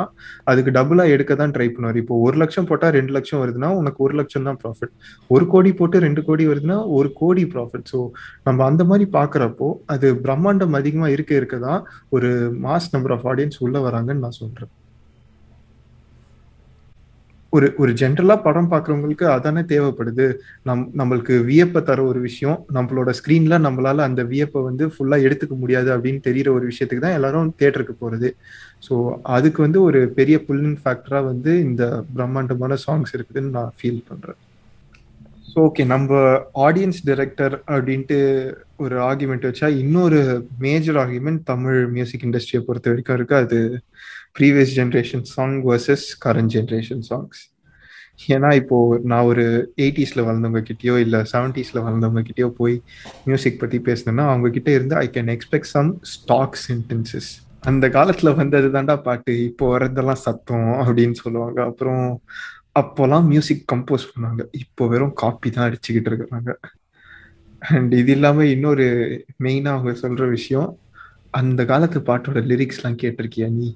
அதுக்கு 0.51 0.71
டபுளாக 0.77 1.13
எடுக்க 1.15 1.36
தான் 1.36 1.53
ட்ரை 1.55 1.67
பண்ணுவார். 1.67 1.99
இப்போ 2.03 2.15
ஒரு 2.25 2.38
லட்சம் 2.38 2.69
போட்டால் 2.69 2.95
ரெண்டு 2.97 3.13
லட்சம் 3.17 3.41
வருதுன்னா 3.43 3.69
உனக்கு 3.79 4.01
ஒரு 4.07 4.15
லட்சம் 4.19 4.47
தான் 4.49 4.60
ப்ராஃபிட் 4.63 4.93
ஒரு 5.29 5.47
கோடி 5.53 5.71
போட்டு 5.73 6.03
ரெண்டு 6.07 6.23
கோடி 6.27 6.45
வருதுன்னா 6.51 6.79
ஒரு 6.97 7.12
கோடி 7.21 7.45
ப்ராஃபிட் 7.53 7.88
ஸோ 7.93 8.01
நம்ம 8.43 8.65
அந்த 8.65 8.83
மாதிரி 8.83 9.07
பார்க்குறப்போ 9.17 9.69
அது 9.95 10.10
பிரம்மாண்டம் 10.25 10.79
அதிகமாக 10.81 11.15
இருக்க 11.17 11.33
இருக்க 11.36 11.57
தான் 11.67 11.81
ஒரு 12.10 12.31
மாஸ் 12.65 12.91
நம்பர் 12.95 13.15
ஆஃப் 13.17 13.27
ஆடியன்ஸ் 13.27 13.63
உள்ளே 13.67 13.81
வராங்கன்னு 13.88 14.25
நான் 14.25 14.39
சொல்கிறேன் 14.41 14.71
ஒரு 17.53 17.67
ஒரு 17.77 17.91
ஜென்ரலாக 17.91 18.43
படம் 18.45 18.69
பார்க்குறவங்களுக்கு 18.71 19.25
அதானே 19.33 19.62
தேவைப்படுது. 19.71 20.25
நம் 20.63 20.83
நம்மளுக்கு 20.99 21.36
வியப்பை 21.45 21.81
தர 21.81 21.99
ஒரு 22.03 22.19
விஷயம். 22.19 22.57
நம்மளோட 22.77 23.10
ஸ்க்ரீனில் 23.19 23.63
நம்மளால 23.67 24.05
அந்த 24.10 24.23
வியப்பை 24.23 24.62
வந்து 24.69 24.86
ஃபுல்லாக 24.93 25.25
எடுத்துக்க 25.27 25.55
முடியாது 25.55 25.89
அப்படின்னு 25.95 26.21
தெரியற 26.27 26.49
ஒரு 26.57 26.65
விஷயத்துக்கு 26.71 27.05
தான் 27.05 27.17
எல்லாரும் 27.19 27.53
தேட்டருக்கு 27.62 27.95
போகிறது 27.95 28.29
ஸோ 28.88 28.95
அதுக்கு 29.38 29.62
வந்து 29.62 29.81
ஒரு 29.81 30.01
பெரிய 30.19 30.38
புல்லின் 30.49 30.77
ஃபேக்டராக 30.83 31.29
வந்து 31.31 31.53
இந்த 31.67 31.83
பிரம்மாண்டமான 32.15 32.77
சாங்ஸ் 32.86 33.15
இருக்குதுன்னு 33.17 33.55
நான் 33.57 33.73
ஃபீல் 33.79 34.03
பண்ணுறேன் 34.10 34.39
ஸோ 35.51 35.60
ஓகே 35.67 35.83
நம்ம 35.86 36.12
ஆடியன்ஸ் 36.65 36.99
டைரக்டர் 37.05 37.53
அப்படின்ட்டு 37.73 38.17
ஒரு 38.77 38.95
ஆர்குமெண்ட் 39.05 39.47
வச்சா 39.49 39.67
இன்னொரு 39.83 40.19
மேஜர் 40.60 40.97
ஆர்குமெண்ட் 41.03 41.41
தமிழ் 41.45 41.79
மியூசிக் 41.95 42.25
இண்டஸ்ட்ரியை 42.27 42.62
பொறுத்த 42.65 42.91
வரைக்கும் 42.91 43.17
இருக்கு. 43.17 43.36
அது 43.36 43.60
previous 44.38 44.73
generation 44.80 45.26
song 45.36 45.56
versus 45.69 46.06
current 46.26 46.54
generation 46.56 47.04
songs 47.10 47.41
ஏன்னா 48.34 48.50
இப்போ 48.62 48.78
நான் 49.04 49.28
ஒரு 49.32 49.43
எயிட்டிஸ்ல 49.84 50.21
வளர்ந்தவங்க 50.28 50.62
கிட்டயோ 50.69 50.95
இல்ல 51.06 51.17
செவன்டிஸ்ல 51.34 51.80
வளர்ந்தவங்க 51.88 52.23
கிட்டயோ 52.30 52.50
போய் 52.62 52.76
மியூசிக் 53.26 53.60
பத்தி 53.63 53.80
பேசினேன்னா 53.89 54.26
அவங்க 54.30 54.50
கிட்ட 54.50 54.71
இருந்து 54.71 54.95
I 54.95 55.08
can 55.17 55.34
expect 55.36 55.73
some 55.76 55.91
stock 56.13 56.58
sentences 56.67 57.30
அந்த 57.69 57.86
காலத்துல 57.88 58.30
வந்தது 58.36 58.67
தாண்டா 58.76 58.95
பாட்டு 59.06 59.34
இப்போ 59.43 59.65
வரதெல்லாம் 59.73 60.23
சத்தம் 60.26 60.67
அப்படின்னு 60.84 61.15
சொல்லுவாங்க. 61.23 61.60
அப்புறம் 61.69 62.04
அப்போலாம் 62.82 63.26
மியூசிக் 63.32 63.63
கம்போஸ் 63.71 64.06
பண்ணாங்க. 64.12 64.41
இப்போ 64.62 64.84
வெறும் 64.88 65.13
காப்பி 65.13 65.50
தான் 65.50 65.65
அடிச்சுக்கிட்டு 65.67 66.10
இருக்கிறாங்க. 66.12 66.52
அண்ட் 67.62 67.93
இது 67.93 68.12
இல்லாம 68.12 68.45
இன்னொரு 68.45 68.86
மெயினா 69.43 69.71
அவங்க 69.76 69.93
சொல்ற 70.04 70.30
விஷயம் 70.30 70.69
அந்த 71.39 71.62
காலத்து 71.65 72.00
பாட்டோட 72.10 72.41
லிரிக்ஸ்லாம் 72.52 73.00
கேட்டிருக்கியா 73.04 73.50
நீ? 73.60 73.69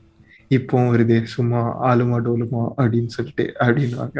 இப்போ 0.57 0.77
வருது 0.93 1.17
சும்மா 1.35 1.61
ஆளுமா 1.89 2.17
டோலுமா 2.25 2.63
அப்படின்னு 2.81 3.11
சொல்லிட்டு 3.17 3.45
அப்படின்வாங்க 3.63 4.19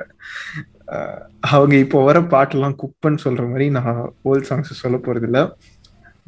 அவங்க 1.54 1.76
இப்போ 1.76 2.00
வர 2.04 2.20
பாட்டெல்லாம் 2.34 2.78
குப்பன்னு 2.82 3.24
சொல்ற 3.26 3.44
மாதிரி 3.50 3.68
நான் 3.70 4.00
ஓல்ட் 4.22 4.48
சாங்ஸ் 4.50 4.82
சொல்ல 4.84 4.98
போறது 4.98 5.44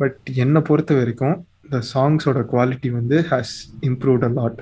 பட் 0.01 0.19
என்னை 0.43 0.61
பொறுத்த 0.61 0.93
வரைக்கும் 0.95 1.35
இந்த 1.65 1.79
சாங்ஸோட 1.93 2.39
குவாலிட்டி 2.53 2.89
வந்து 2.91 3.17
has 3.31 3.55
improved 3.89 4.27
a 4.29 4.31
lot 4.39 4.61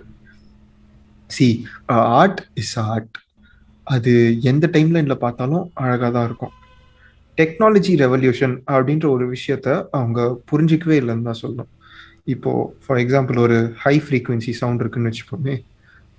see 1.30 1.48
art 2.22 2.42
is 2.54 2.76
art 2.80 3.18
அது 3.88 4.12
எந்த 4.52 4.66
டைம் 4.72 4.90
லைன்ல 4.96 5.16
பார்த்தாலும் 5.16 5.64
அழகாக 5.84 6.12
தான் 6.12 6.28
இருக்கும். 6.30 6.54
டெக்னாலஜி 7.38 7.94
ரெவல்யூஷன் 8.04 8.56
அப்படின்ற 8.74 9.06
ஒரு 9.16 9.26
விஷயத்த 9.36 9.68
அவங்க 9.92 10.20
புரிஞ்சிக்கவே 10.52 10.96
இல்லைன்னு 11.02 11.28
தான் 11.30 11.42
சொல்லணும். 11.44 11.72
இப்போ 12.28 12.52
ஃபார் 12.84 13.00
எக்ஸாம்பிள் 13.04 13.38
ஒரு 13.46 13.58
ஹை 13.84 13.96
ஃப்ரீக்குவென்சி 14.06 14.54
சவுண்ட் 14.62 14.82
இருக்குன்னு 14.84 15.12
வச்சுப்போமே 15.12 15.56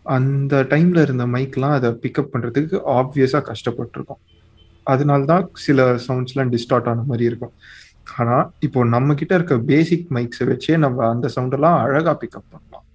அந்த 0.07 0.55
டைம்ல 0.73 1.03
இருந்த 1.07 1.25
மைக்லாம் 1.35 1.77
அதை 1.79 1.91
பிக்கப் 2.05 2.33
பண்றதுக்கு 2.33 2.77
ஆப்வியஸா 2.99 3.41
கஷ்டப்பட்டிருக்கும். 3.51 4.21
அதனால 4.87 5.25
தான் 5.33 5.45
சில 5.67 5.85
சவுண்ட்ஸ்லாம் 6.07 6.53
டிஸ்டார்ட் 6.55 6.89
ஆன 6.93 7.05
மாதிரி 7.11 7.25
இருக்கும். 7.31 7.55
ஆனா 8.21 8.37
இப்போ 8.67 8.81
நம்ம 8.95 9.15
கிட்ட 9.21 9.33
இருக்க 9.39 9.57
பேசிக் 9.71 10.09
மைக்ஸை 10.17 10.47
வச்சே 10.51 10.77
நம்ம 10.85 11.07
அந்த 11.13 11.27
சவுண்டெல்லாம் 11.37 11.79
அழகா 11.85 12.13
பிக்கப் 12.23 12.51
பண்ணலாம். 12.53 12.87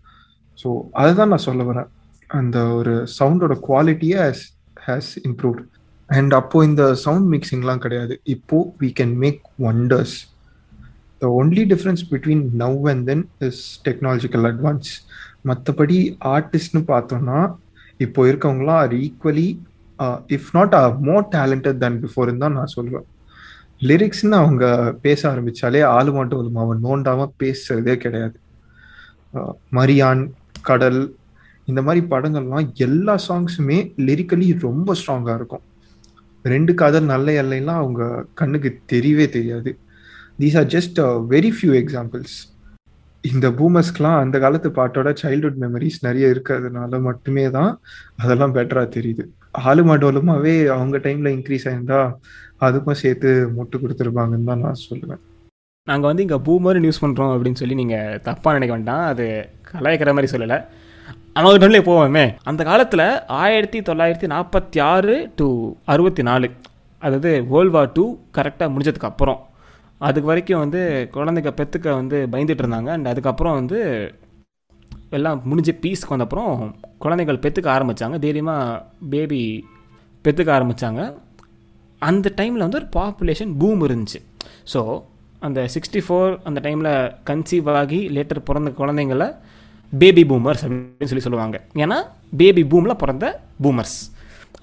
ஸோ 0.60 0.70
அதை 1.00 1.12
தான் 1.20 1.32
நான் 1.34 1.48
சொல்ல 1.50 1.64
வரேன். 1.70 1.90
அந்த 2.30 2.58
ஒரு 2.80 2.94
சவுண்டோட 3.18 3.56
குவாலிட்டியே 3.68 4.18
ஹேஸ் 4.24 4.46
ஹேஸ் 4.88 5.12
இம்ப்ரூவ்ட் 5.30 5.64
அண்ட் 6.10 6.34
அப்போ 6.40 6.58
இந்த 6.70 6.84
சவுண்ட் 7.06 7.28
மிக்சிங்லாம் 7.34 7.84
கிடையாது. 7.86 8.14
இப்போ 8.36 8.58
we 8.82 8.90
can 9.00 9.16
make 9.24 9.42
wonders 9.70 10.18
the 11.22 11.30
only 11.40 11.64
difference 11.74 12.04
between 12.12 12.44
now 12.64 12.80
and 12.92 13.06
then 13.12 13.26
is 13.40 13.62
technological 13.88 14.48
advance 14.52 14.92
மற்றபடி 15.50 16.00
ஆர்டிஸ்ட்னு 16.36 16.84
பார்த்தோம்னா 16.94 17.40
இப்போ 17.98 18.22
இருக்கவங்களாம் 18.32 18.82
are 18.86 18.96
equally 19.06 19.48
if 20.30 20.50
not 20.58 20.76
are 20.76 20.96
more 21.10 21.28
talented 21.36 21.80
than 21.84 22.00
பிஃபோர்னு 22.04 22.44
தான் 22.46 22.58
நான் 22.60 22.76
சொல்லுவேன் 22.78 23.08
லிரிக்ஸ்னு 23.82 24.36
அவங்க 24.36 24.66
பேச 25.02 25.22
ஆரம்பிச்சாலே 25.32 25.82
ஆளு 25.96 26.12
மட்டும் 26.12 26.62
அவன் 26.64 26.84
நோண்டாம 26.84 27.28
பேசுறதே 27.44 27.96
கிடையாது. 27.98 28.38
Uh, 29.38 29.52
மரியான் 29.78 30.22
கடல் 30.62 31.00
இந்த 31.68 31.82
மாதிரி 31.82 32.02
படங்கள்லாம் 32.14 32.68
எல்லா 32.86 33.16
சாங்ஸுமே 33.28 33.78
லிரிக்கலி 34.08 34.48
ரொம்ப 34.68 34.96
ஸ்ட்ராங்கா 35.00 35.34
இருக்கும். 35.40 35.64
ரெண்டு 36.46 36.74
காதல் 36.74 37.12
நல்ல 37.14 37.28
எல்லைலாம் 37.42 37.82
அவங்க 37.84 38.04
கண்ணுக்கு 38.34 38.70
தெரியவே 38.94 39.26
தெரியாது. 39.30 39.72
These 40.42 40.58
are 40.62 40.70
just 40.76 41.00
very 41.34 41.52
few 41.58 41.74
examples 41.82 42.38
இந்த 43.24 43.48
பூமர்ஸ்க்கெலாம் 43.60 44.18
அந்த 44.24 44.36
காலத்து 44.44 44.70
பாட்டோட 44.78 45.10
சைல்ட்ஹுட் 45.22 45.62
மெமரிஸ் 45.64 45.98
நிறைய 46.08 46.34
இருக்கிறதுனால 46.34 47.00
மட்டுமே 47.08 47.46
தான் 47.56 47.72
அதெல்லாம் 48.24 48.54
பெட்டராக 48.58 48.88
தெரியுது. 48.98 49.24
ஆளுமா 49.70 49.96
டோலுமாவே 50.04 50.54
அவங்க 50.76 50.98
டைமில் 51.06 51.32
இன்க்ரீஸ் 51.36 51.66
ஆயிருந்தா 51.70 52.02
அதுக்கும் 52.66 53.00
சேர்த்து 53.02 53.32
முட்டு 53.56 53.78
கொடுத்துருப்பாங்கன்னு 53.82 54.50
தான் 54.52 54.64
நான் 54.66 54.84
சொல்லுவேன். 54.86 55.22
நாங்கள் 55.88 56.10
வந்து 56.10 56.26
இங்கே 56.26 56.40
பூமர் 56.48 56.82
நியூஸ் 56.86 57.02
பண்ணுறோம் 57.04 57.34
அப்படின்னு 57.34 57.62
சொல்லி 57.62 57.80
நீங்கள் 57.82 58.22
தப்பாக 58.30 58.56
நினைக்க 58.58 58.74
வேண்டாம். 58.76 59.04
அது 59.12 59.26
கலாய்க்கிற 59.72 60.14
மாதிரி 60.16 60.32
சொல்லலை. 60.34 60.60
அவங்க 61.38 61.58
டைம்லேயே 61.64 61.88
போவோமே. 61.90 62.26
அந்த 62.52 62.62
காலத்தில் 62.70 63.08
ஆயிரத்தி 63.44 63.80
தொள்ளாயிரத்தி 63.90 64.30
நாற்பத்தி 64.36 64.80
ஆறு 64.94 65.16
டு 65.40 65.50
அறுபத்தி 65.94 66.24
நாலு 66.30 66.50
அதாவது 67.02 67.32
வேர்ல்ட் 67.52 67.76
வார் 67.78 67.94
டூ 67.98 68.06
கரெக்டாக 68.38 68.72
முடிஞ்சதுக்கு 68.76 69.12
அப்புறம் 69.12 69.40
அதுக்கு 70.06 70.30
வரைக்கும் 70.30 70.64
வந்து 70.64 70.82
குழந்தைங்க 71.16 71.52
பெற்றுக்க 71.60 71.94
வந்து 72.02 72.18
பயந்துட்டு 72.32 72.64
இருந்தாங்க. 72.64 72.90
அண்ட் 72.96 73.12
அதுக்கப்புறம் 73.12 73.56
வந்து 73.60 73.80
எல்லாம் 75.18 75.40
முடிஞ்ச 75.50 75.72
பீஸ்க்கு 75.84 76.14
வந்தப்புறம் 76.16 76.54
குழந்தைகள் 77.04 77.44
பெற்றுக்க 77.44 77.68
ஆரம்பித்தாங்க 77.76 78.18
தைரியமாக 78.26 78.84
பேபி 79.14 79.42
பெற்றுக்க 80.26 80.50
ஆரம்பித்தாங்க 80.58 81.02
அந்த 82.02 82.32
டைமில் 82.40 82.66
வந்து 82.66 82.80
ஒரு 82.82 82.90
பாப்புலேஷன் 82.98 83.54
பூம் 83.62 83.84
இருந்துச்சு. 83.88 84.20
ஸோ 84.74 84.82
அந்த 85.48 85.60
சிக்ஸ்டி 85.74 86.02
ஃபோர் 86.06 86.32
அந்த 86.50 86.60
டைமில் 86.66 86.92
கன்சீவ் 87.30 87.72
ஆகி 87.82 88.00
லேட்டர் 88.16 88.46
பிறந்த 88.50 88.70
குழந்தைங்கள 88.80 89.26
பேபி 89.94 90.24
பூமர்ஸ் 90.32 90.64
அப்படின்னு 90.66 91.10
சொல்லி 91.12 91.26
சொல்லுவாங்க. 91.26 91.58
ஏன்னா 91.84 91.98
பேபி 92.38 92.64
பூமில் 92.74 93.00
பிறந்த 93.04 93.26
பூமர்ஸ் 93.64 93.98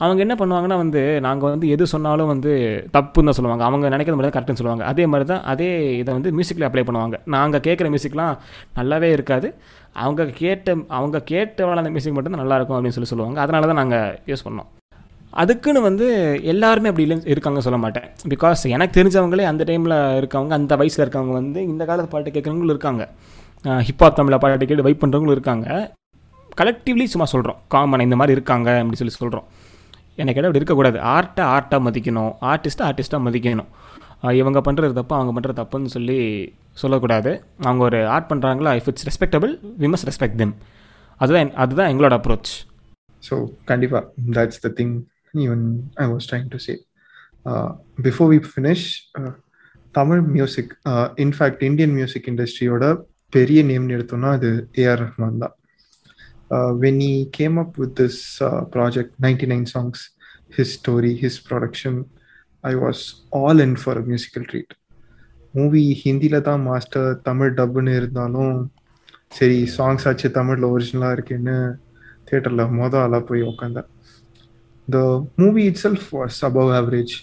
அவங்க 0.02 0.20
என்ன 0.24 0.34
பண்ணுவாங்கன்னா 0.38 0.76
வந்து 0.82 1.00
நாங்கள் 1.26 1.52
வந்து 1.54 1.66
எது 1.74 1.84
சொன்னாலும் 1.92 2.30
வந்து 2.32 2.52
தப்புன்னு 2.96 3.28
தான் 3.28 3.36
சொல்லுவாங்க. 3.38 3.64
அவங்க 3.68 3.90
நினைக்கிற 3.94 4.14
மாதிரி 4.16 4.28
தான் 4.28 4.36
கரெக்டுன்னு 4.36 4.60
சொல்லுவாங்க. 4.60 4.84
அதே 4.92 5.04
மாதிரி 5.12 5.26
தான் 5.32 5.42
அதே 5.52 5.68
இதை 6.00 6.10
வந்து 6.16 6.30
மியூசிக்கில் 6.36 6.66
அப்ளை 6.68 6.84
பண்ணுவாங்க. 6.88 7.18
நாங்கள் 7.34 7.62
கேட்குற 7.66 7.88
மியூசிக்லாம் 7.94 8.34
நல்லாவே 8.78 9.10
இருக்காது. 9.16 9.50
அவங்க 10.04 10.24
கேட்ட 10.40 10.76
அவங்க 10.98 11.18
கேட்ட 11.32 11.68
அந்த 11.82 11.90
மியூசிக் 11.96 12.16
மட்டும் 12.16 12.34
தான் 12.36 12.44
நல்லாயிருக்கும் 12.44 12.76
அப்படின்னு 12.78 12.96
சொல்லி 12.98 13.12
சொல்லுவாங்க. 13.12 13.38
அதனால 13.44 13.66
தான் 13.70 13.80
நாங்கள் 13.82 14.16
யூஸ் 14.30 14.46
பண்ணோம். 14.46 14.70
அதுக்குன்னு 15.42 15.80
வந்து 15.88 16.06
எல்லாருமே 16.52 16.90
அப்படி 16.90 17.04
இல்லை 17.06 17.16
இருக்காங்க 17.34 17.60
சொல்ல 17.66 17.78
மாட்டேன். 17.84 18.06
பிகாஸ் 18.32 18.60
எனக்கு 18.74 18.96
தெரிஞ்சவங்களே 18.98 19.46
அந்த 19.50 19.62
டைமில் 19.70 19.96
இருக்கவங்க 20.20 20.54
அந்த 20.60 20.76
வயசில் 20.80 21.04
இருக்கவங்க 21.04 21.34
வந்து 21.40 21.60
இந்த 21.70 21.82
காலத்து 21.88 22.12
பாட்டு 22.12 22.34
கேட்குறவங்களும் 22.36 22.74
இருக்காங்க. 22.74 23.04
ஹிப்ஹாப் 23.88 24.18
தமிழில் 24.18 24.42
பாட்டு 24.42 24.68
கேட்டு 24.70 24.86
வைப் 24.88 25.02
பண்ணுறவங்களும் 25.02 25.36
இருக்காங்க. 25.38 25.66
கலெக்டிவ்லி 26.60 27.06
சும்மா 27.12 27.26
சொல்கிறோம் 27.34 27.60
காமன் 27.74 28.06
இந்த 28.06 28.16
மாதிரி 28.20 28.36
இருக்காங்க 28.38 28.68
அப்படின்னு 28.80 29.02
சொல்லி 29.02 29.16
சொல்கிறோம் 29.20 29.46
எனக்கு 30.22 30.38
இடம் 30.40 30.48
அப்படி 30.48 30.60
இருக்கக்கூடாது. 30.62 30.98
ஆர்ட்டை 31.14 31.44
ஆர்ட்டாக 31.54 31.80
மதிக்கணும். 31.86 32.32
ஆர்டிஸ்ட்டை 32.50 32.84
ஆர்டிஸ்ட்டாக 32.88 33.22
மதிக்கணும். 33.28 33.70
இவங்க 34.40 34.58
பண்ணுறது 34.66 34.92
தப்பு 34.98 35.14
அவங்க 35.16 35.32
பண்ணுறது 35.36 35.58
தப்புன்னு 35.60 35.90
சொல்லி 35.94 36.18
சொல்லக்கூடாது. 36.82 37.32
அவங்க 37.66 37.82
ஒரு 37.88 37.98
ஆர்ட் 38.14 38.30
பண்ணுறாங்களா 38.30 38.70
if 38.80 38.88
it's 38.90 39.06
respectable 39.08 39.52
we 39.82 39.88
must 39.92 40.08
respect 40.10 40.38
them 40.42 40.54
அதுதான் 41.20 41.52
அதுதான் 41.64 41.90
எங்களோட 41.92 42.14
அப்ரோச் 42.18 42.52
ஸோ 43.28 43.34
கண்டிப்பாக 43.70 44.04
that's 44.36 44.62
the 44.64 44.70
thing 44.78 44.94
even 45.44 45.64
I 46.04 46.06
was 46.12 46.28
trying 46.30 46.48
to 46.54 46.60
say 46.66 46.74
before 48.06 48.30
we 48.32 48.38
finish 48.50 48.86
Tamil 49.98 50.22
music 50.36 50.72
in fact 51.24 51.62
Indian 51.68 51.94
music 51.98 52.28
இண்டஸ்ட்ரியோட 52.32 52.84
பெரிய 53.36 53.60
நேம்னு 53.70 53.96
எடுத்தோம்னா 53.96 54.30
அது 54.38 54.50
ஏஆர் 54.82 55.00
ரஹ்மான் 55.04 55.42
தான். 55.44 55.54
When 56.82 57.00
he 57.04 57.14
came 57.30 57.56
up 57.58 57.76
with 57.78 57.94
this 58.00 58.20
project 58.74 59.14
ninety 59.26 59.46
nine 59.46 59.68
songs 59.74 60.02
his 60.58 60.74
story 60.78 61.14
his 61.22 61.40
production 61.48 62.00
was 62.64 62.98
all 63.32 63.58
ஆல் 63.60 63.74
for 63.74 63.80
for 63.82 63.98
musical 64.02 64.46
treat 64.50 64.72
movie 65.54 65.82
ஹிந்தியில் 66.02 66.38
தான் 66.42 66.62
master 66.62 67.08
Tamil 67.22 67.52
டப்புன்னு 67.58 67.92
இருந்தாலும் 67.96 68.54
சரி 69.32 69.58
சாங்ஸ் 69.76 70.06
ஆச்சு 70.08 70.28
தமிழில் 70.30 70.70
ஒரிஜினலாக 70.70 71.16
இருக்குன்னு 71.16 71.56
தேட்டரில் 72.28 72.72
மொதல் 72.78 73.02
ஆளாக 73.02 73.22
போய் 73.22 73.42
உட்காந்தேன் 73.42 73.88
the 74.88 74.98
movie 75.36 75.62
itself 75.84 76.06
was 76.18 76.38
above 76.44 76.72
average 76.80 77.14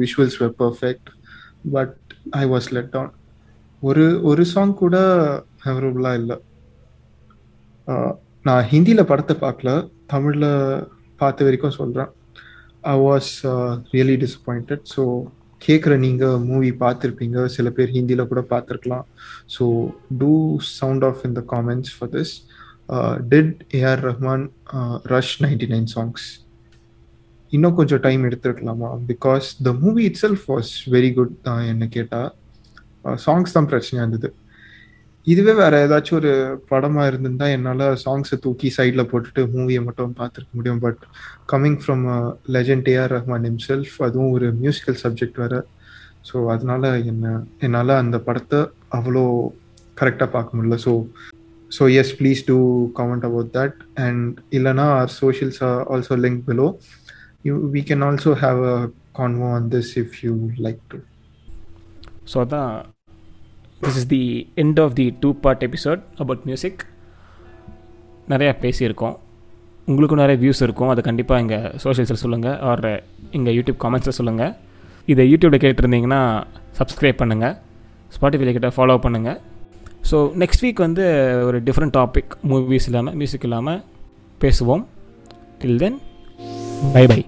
visuals 0.00 0.38
were 0.42 0.54
perfect 0.58 1.10
but 1.72 1.96
I 2.34 2.44
was 2.46 2.68
let 2.76 2.90
down 2.90 3.12
ஒரு 3.82 4.04
ஒரு 4.22 4.44
சாங் 4.44 4.74
கூட 4.74 4.96
ஃபேவரபுளாக 5.60 6.20
இல்லை. 6.20 6.36
நான் 8.44 8.64
ஹிந்தியில் 8.72 9.08
படத்தை 9.10 9.34
பார்க்கல 9.36 9.70
தமிழில் 10.06 10.50
பார்த்த 11.20 11.44
வரைக்கும் 11.44 11.78
சொல்கிறேன் 11.78 12.10
I 12.84 12.94
was 13.00 13.30
really 13.92 14.16
disappointed 14.24 14.84
so 14.94 15.02
கேட்குற 15.62 15.92
நீங்கள் 15.96 16.42
மூவி 16.48 16.70
பார்த்துருப்பீங்க 16.80 17.44
சில 17.56 17.70
பேர் 17.70 17.94
ஹிந்தியில் 17.96 18.30
கூட 18.30 18.40
பார்த்துருக்கலாம் 18.52 19.04
so 19.56 19.64
do 20.20 20.32
sound 20.78 21.04
off 21.04 21.22
in 21.28 21.36
the 21.38 21.42
comments 21.54 21.92
for 21.96 22.12
this 22.16 22.32
did 23.32 23.52
AR 23.80 24.02
Rahman 24.10 24.46
rush 25.14 25.36
ninety 25.44 25.68
nine 25.74 25.90
songs 25.96 26.26
இன்னும் 27.52 27.76
கொஞ்சம் 27.78 28.00
time 28.00 28.22
எடுத்துருக்கலாமா? 28.28 28.90
Because 29.10 29.46
the 29.66 29.72
movie 29.82 30.02
itself 30.22 30.44
was 30.52 30.70
very 30.94 31.10
good 31.14 31.34
தான் 31.42 31.64
என்ன 31.72 31.84
கேட்டால் 31.86 32.30
சாங்ஸ் 33.24 33.54
தான் 33.56 33.68
பிரச்சனையாக 33.70 34.04
இருந்தது. 34.04 34.28
இதுவே 35.26 35.52
வேற 35.60 35.74
ஏதாச்சும் 35.86 36.16
ஒரு 36.18 36.30
படமாக 36.70 37.08
இருந்திருந்தா 37.10 37.46
என்னால் 37.56 37.84
சாங்ஸை 38.04 38.36
தூக்கி 38.44 38.68
சைடில் 38.76 39.08
போட்டுட்டு 39.10 39.42
மூவியை 39.52 39.82
மட்டும் 39.88 40.16
பார்த்துருக்க 40.20 40.58
முடியும். 40.58 40.80
But 40.84 41.02
coming 41.52 41.78
from 41.82 42.02
legend 42.54 42.88
AR 42.94 43.12
Rahman 43.16 43.46
himself 43.48 43.94
அதுவும் 44.06 44.32
ஒரு 44.36 44.48
மியூசிக்கல் 44.62 44.98
சப்ஜெக்ட் 45.04 45.38
வேறு. 45.42 45.60
ஸோ 46.28 46.36
அதனால 46.54 46.90
என்ன 47.12 47.26
என்னால் 47.66 48.00
அந்த 48.02 48.18
படத்தை 48.26 48.60
அவ்வளோ 48.98 49.22
கரெக்டாக 50.00 50.28
பார்க்க 50.36 50.56
முடியல. 50.58 50.78
So 50.86 50.92
so 51.70 51.84
yes 52.00 52.14
please 52.18 52.42
do 52.48 52.58
comment 52.98 53.26
about 53.28 53.52
that 53.58 53.78
and 54.06 54.40
இல்லைனா 54.58 54.86
our 54.98 55.12
socials 55.20 55.60
are 55.68 55.82
also 55.94 56.16
link 56.24 56.42
below 56.48 56.66
you 57.48 57.54
we 57.76 57.82
can 57.90 58.04
also 58.08 58.32
have 58.44 58.60
a 58.74 58.78
convo 59.20 59.50
on 59.58 59.68
this 59.76 59.92
if 60.02 60.16
you 60.24 60.34
like 60.66 60.82
to 60.92 60.98
so 62.32 62.38
அதான் 62.44 62.74
this 63.82 63.98
is 64.00 64.08
the 64.14 64.22
end 64.62 64.80
of 64.84 64.94
the 65.00 65.06
two 65.22 65.30
part 65.44 65.62
episode 65.68 66.02
about 66.22 66.42
music 66.48 66.82
நிறையா 68.32 68.52
பேசியிருக்கோம். 68.64 69.16
உங்களுக்கும் 69.90 70.20
நிறைய 70.22 70.36
views 70.42 70.62
இருக்கும். 70.66 70.90
அதை 70.92 71.00
கண்டிப்பாக 71.08 71.42
எங்கள் 71.44 71.64
சோஷியல்ஸில் 71.84 72.22
சொல்லுங்கள் 72.24 72.58
ஆர் 72.70 72.84
எங்கள் 73.38 73.54
யூடியூப் 73.58 73.80
காமெண்ட்ஸில் 73.84 74.18
சொல்லுங்கள் 74.18 74.52
இதை 75.12 75.24
யூடியூப்பில் 75.32 75.62
கேட்டிருந்தீங்கன்னா 75.64 76.20
சப்ஸ்கிரைப் 76.78 77.20
பண்ணுங்கள் 77.22 77.54
ஸ்பாட்டிஃபைல 78.16 78.52
கிட்ட 78.56 78.70
ஃபாலோ 78.76 78.96
பண்ணுங்கள் 79.06 79.38
ஸோ 80.10 80.18
நெக்ஸ்ட் 80.42 80.64
வீக் 80.64 80.84
வந்து 80.86 81.04
ஒரு 81.48 81.58
டிஃப்ரெண்ட் 81.68 81.96
டாபிக் 81.98 82.32
மூவிஸ் 82.52 82.88
இல்லாமல் 82.90 83.16
மியூசிக் 83.20 83.46
இல்லாமல் 83.48 83.80
பேசுவோம். 84.44 84.84
டில் 85.62 85.82
தென் 85.84 85.98
பை 86.94 87.06
பை 87.12 87.20